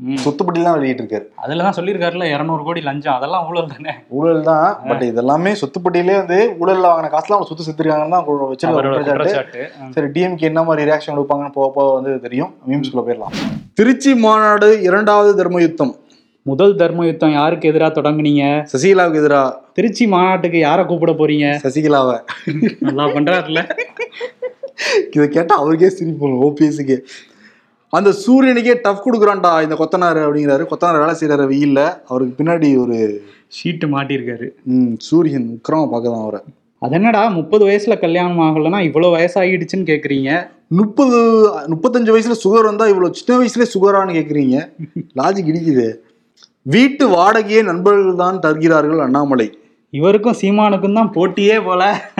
[0.00, 0.18] ம்.
[0.18, 3.92] சொத்து பட்டியல் தான் வெளியிட்டு இருக்காரு அதுல தான் சொல்லியிருக்காருல இரநூறு கோடி லஞ்சம் அதெல்லாம் ஊழல் தானே?
[4.16, 8.50] ஊழல் தான் பட் இதெல்லாமே சொத்து பட்டியலே வந்து ஊழல்ல வாங்கின காசுல அவங்க சொத்து செத்துருக்காங்கன்னு தான் கு-
[8.50, 9.22] வச்சிருக்க அவரோட குற்றச்சாட்டு.
[9.22, 9.92] குற்றச்சாட்டு ம்.
[9.94, 12.52] சரி டிஎம்கே என்ன மாதிரி ரியாக்ஷன் கொடுப்பாங்கன்னு போக போக வந்து தெரியும்.
[12.68, 13.34] மீம்ஸ்குள்ள போயிடலாம்.
[13.74, 15.92] திருச்சி மாநாடு இரண்டாவது தர்ம யுத்தம்
[16.46, 18.44] முதல் தர்ம யுத்தம் யாருக்கு எதிராக தொடங்குனீங்க?
[18.72, 19.40] சசிகலாவுக்கு எதிரா?
[19.74, 21.48] திருச்சி மாநாட்டுக்கு யாரை கூப்பிட போறீங்க?
[21.64, 22.16] சசிகலாவை.
[22.86, 23.62] நல்லா பண்றாருல
[25.12, 26.96] இதை கேட்டா அவருக்கே சிரிப்பு ஓபிஎஸ்க்கு
[27.90, 30.64] அந்த சூரியனுக்கே டஃப் கொடுக்குறான்டா இந்த கொத்தனார் அப்படிங்கிறாரு.
[30.70, 32.00] கொத்தனார் வேலை செய்யறாரு வெயில்ல.
[32.06, 33.22] அவருக்கு பின்னாடி ஒரு
[33.56, 34.48] ஷீட்டு மாட்டியிருக்காரு.
[34.64, 36.40] ம், சூரியன் உக்கிரமா பார்க்கதான் அவரை
[36.78, 40.48] அது என்னடா முப்பது வயசுல கல்யாணம் ஆகலைன்னா இவ்வளவு வயசாகிடுச்சுன்னு கேக்குறீங்க?
[40.68, 41.18] முப்பது
[41.68, 44.56] முப்பத்தஞ்சு வயசுல சுகர் வந்தா இவ்வளவு சின்ன வயசுல சுகரான்னு கேக்குறீங்க.
[45.16, 45.94] லாஜிக் இடிக்குது.
[46.62, 49.58] வீட்டு வாடகையே நண்பர்கள் தான் தருகிறார்கள் அண்ணாமலை.
[49.90, 52.10] இவருக்கும் சீமானுக்கும் தான் போட்டியே போல.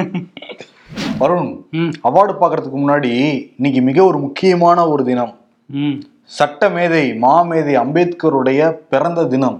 [1.20, 1.62] வருண்
[2.04, 3.12] அவார்டு பார்க்கறதுக்கு முன்னாடி
[3.57, 5.38] இன்னைக்கு மிக ஒரு முக்கியமான ஒரு தினம்.
[5.70, 5.96] ம்.
[6.31, 9.59] சட்ட மேதை மாமேதை அம்பேத்கருடைய பிறந்த தினம்.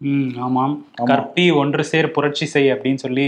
[0.00, 0.74] ம் ஆமாம்.
[1.06, 3.26] கற்பி ஒன்று சேர் புரட்சி செய் அப்படின்னு சொல்லி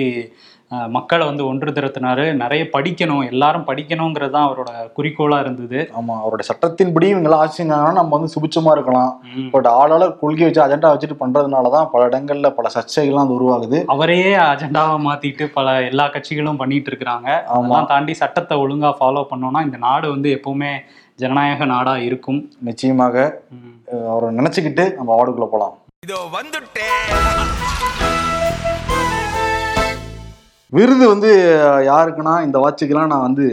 [0.91, 5.79] மக்களை வந்து ஒன்று திரட்டினாரு நிறைய படிக்கணும் எல்லாரும் படிக்கணுங்கிறது தான் அவரோட குறிக்கோளா இருந்தது.
[5.99, 9.11] ஆமா அவருடைய சட்டத்தின்படி இவங்கெல்லாம் ஆட்சி செஞ்சாங்கன்னா நம்ம வந்து சுபிச்சமா இருக்கலாம்.
[9.55, 13.81] பட் ஆளாளர் கொள்கை வச்சு அஜெண்டா வச்சுட்டு பண்றதுனாலதான் பல இடங்கள்ல பல சர்ச்சைகள்லாம் அது உருவாகுது.
[13.95, 17.29] அவரையே அஜெண்டாவை மாத்திட்டு பல எல்லா கட்சிகளும் பண்ணிட்டு இருக்கிறாங்க.
[17.51, 20.73] அதெல்லாம் தாண்டி சட்டத்தை ஒழுங்கா ஃபாலோ பண்ணோம்னா இந்த நாடு வந்து எப்பவுமே
[21.21, 22.41] ஜனநாயக நாடா இருக்கும்.
[22.69, 23.17] நிச்சயமாக
[24.13, 25.75] அவரை நினைச்சுக்கிட்டு நம்ம அவார்டுக்குள்ள போலாம்.
[26.07, 27.09] இதோ வந்துட்டேன்
[30.73, 31.31] விருது வந்து
[31.91, 33.47] யாருக்குன்னா இந்த வாட்சுக்கெல்லாம் நான் வந்து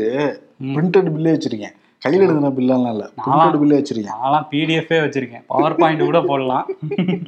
[0.75, 1.73] பிரிண்டட் பில்லே வச்சிருக்கேன்.
[2.01, 3.05] கையில் எழுதின பில்லாம் இல்ல.
[3.23, 4.17] பிரிண்டட் பில்லே வச்சிருக்கேன்.
[4.17, 5.43] நான்லாம் பிடிஎஃபே வச்சிருக்கேன்.
[5.47, 6.65] பவர் பாயிண்ட் கூட போடலாம்.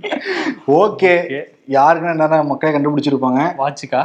[0.82, 1.13] ஓகே.
[1.78, 3.41] யாருக்குன்னா என்னன்னா மக்களே கண்டுபிடிச்சிருப்பாங்க?
[3.62, 4.02] வாட்சுக்கா?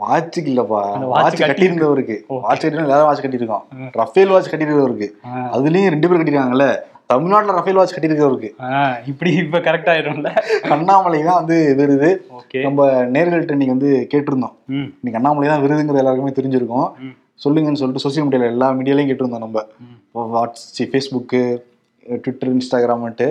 [0.00, 0.80] வாட்சுக்கு இல்லப்பா.
[1.12, 2.16] வாட்ச் கட்டியிருந்தவருக்கு.
[2.42, 3.64] வாட்ச் கட்டி எல்லாரும் வாட்ச் கட்டியிருக்கோம்.
[3.92, 5.08] ரஃபேல் வாட்ச் கட்டியிருக்கவருக்கு.
[5.56, 6.66] அதுலயும் ரெண்டு பேர் கட்டிருக்காங்கல்ல
[7.06, 8.48] தமிழ்நாட்டுல ரஃபேல் வாட்ச் கட்டியிருக்கவருக்கு.
[9.06, 10.30] இப்படி இப்ப கரெக்ட் ஆயிடும்ல
[10.70, 12.10] அண்ணாமலை தான் வந்து விருது.
[12.66, 14.54] நம்ம நேர்கள்ட்ட இன்னைக்கு வந்து கேட்டிருந்தோம்.
[14.98, 16.88] இன்னைக்கு அண்ணாமலை தான் விருதுங்கிறது எல்லாருக்குமே தெரிஞ்சிருக்கும்.
[17.44, 19.62] சொல்லுங்கன்னு சொல்லிட்டு சோசியல் மீடியால எல்லா மீடியாலையும் கேட்டிருந்தோம் நம்ம.
[20.34, 21.40] வாட்ஸ் ஃபேஸ்புக்கு
[22.06, 23.28] ட்விட்டர் இன்ஸ்டாகிராம்ட்டு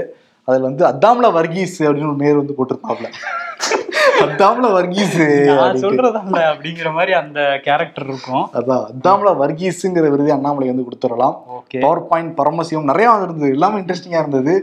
[0.47, 3.07] அதுல வந்து அத்தாம்ல வர்கீஸ் அப்படின்னு ஒரு நேர் வந்து போட்டிருந்தாப்ல.
[4.23, 5.17] அத்தாம்ல வர்கீஸ்
[5.49, 8.45] நான் சொல்றதல்ல அப்படிங்கிற மாதிரி அந்த கேரக்டர் இருக்கும்.
[8.59, 11.35] அதான் அத்தாம்ல வர்கீஸுங்கிற விருது அண்ணாமலை வந்து கொடுத்துடலாம்.
[11.83, 14.53] பவர் பாயிண்ட் பரமசிவம் நிறைய இருந்தது எல்லாமே இன்ட்ரெஸ்டிங்கா இருந்தது.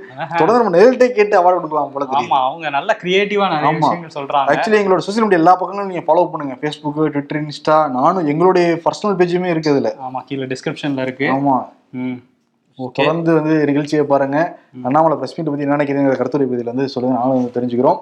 [0.41, 3.73] தொடர்ந்து நம்ம நேரிட்டே கேட்டு அவார்டு கொடுக்கலாம் போல தெரியும் ஆமா அவங்க நல்ல கிரியேட்டிவா நிறைய.
[3.79, 4.51] விஷயங்கள் சொல்றாங்க.
[4.55, 6.57] ஆக்சுவலி எங்களோட சோசியல் மீடியா எல்லா பக்கங்களும் நீங்க ஃபாலோ பண்ணுங்க.
[6.63, 9.93] ஃபேஸ்புக் ட்விட்டர் இன்ஸ்டா நானும் எங்களுடைய பர்சனல் பேஜுமே இருக்கு அதுல.
[10.09, 11.29] ஆமா கீழே டிஸ்கிரிப்ஷன்ல இருக்கு.
[11.39, 11.57] ஆமா.
[12.99, 14.39] தொடர்ந்து வந்து நிகழ்ச்சியை பாருங்க.
[14.89, 17.17] அண்ணாமலை பிரஸ் மீட் பத்தி என்ன நினைக்கிறீங்க கருத்துரை பதில வந்து சொல்லுங்க.
[17.19, 17.99] நானும் தெரிஞ்சுக்கிறோம்.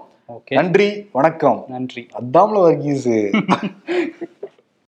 [0.51, 1.65] நன்றி வணக்கம்.
[1.69, 2.07] நன்றி.
[2.21, 3.11] அத்தாம்ல வர்கீஸ்.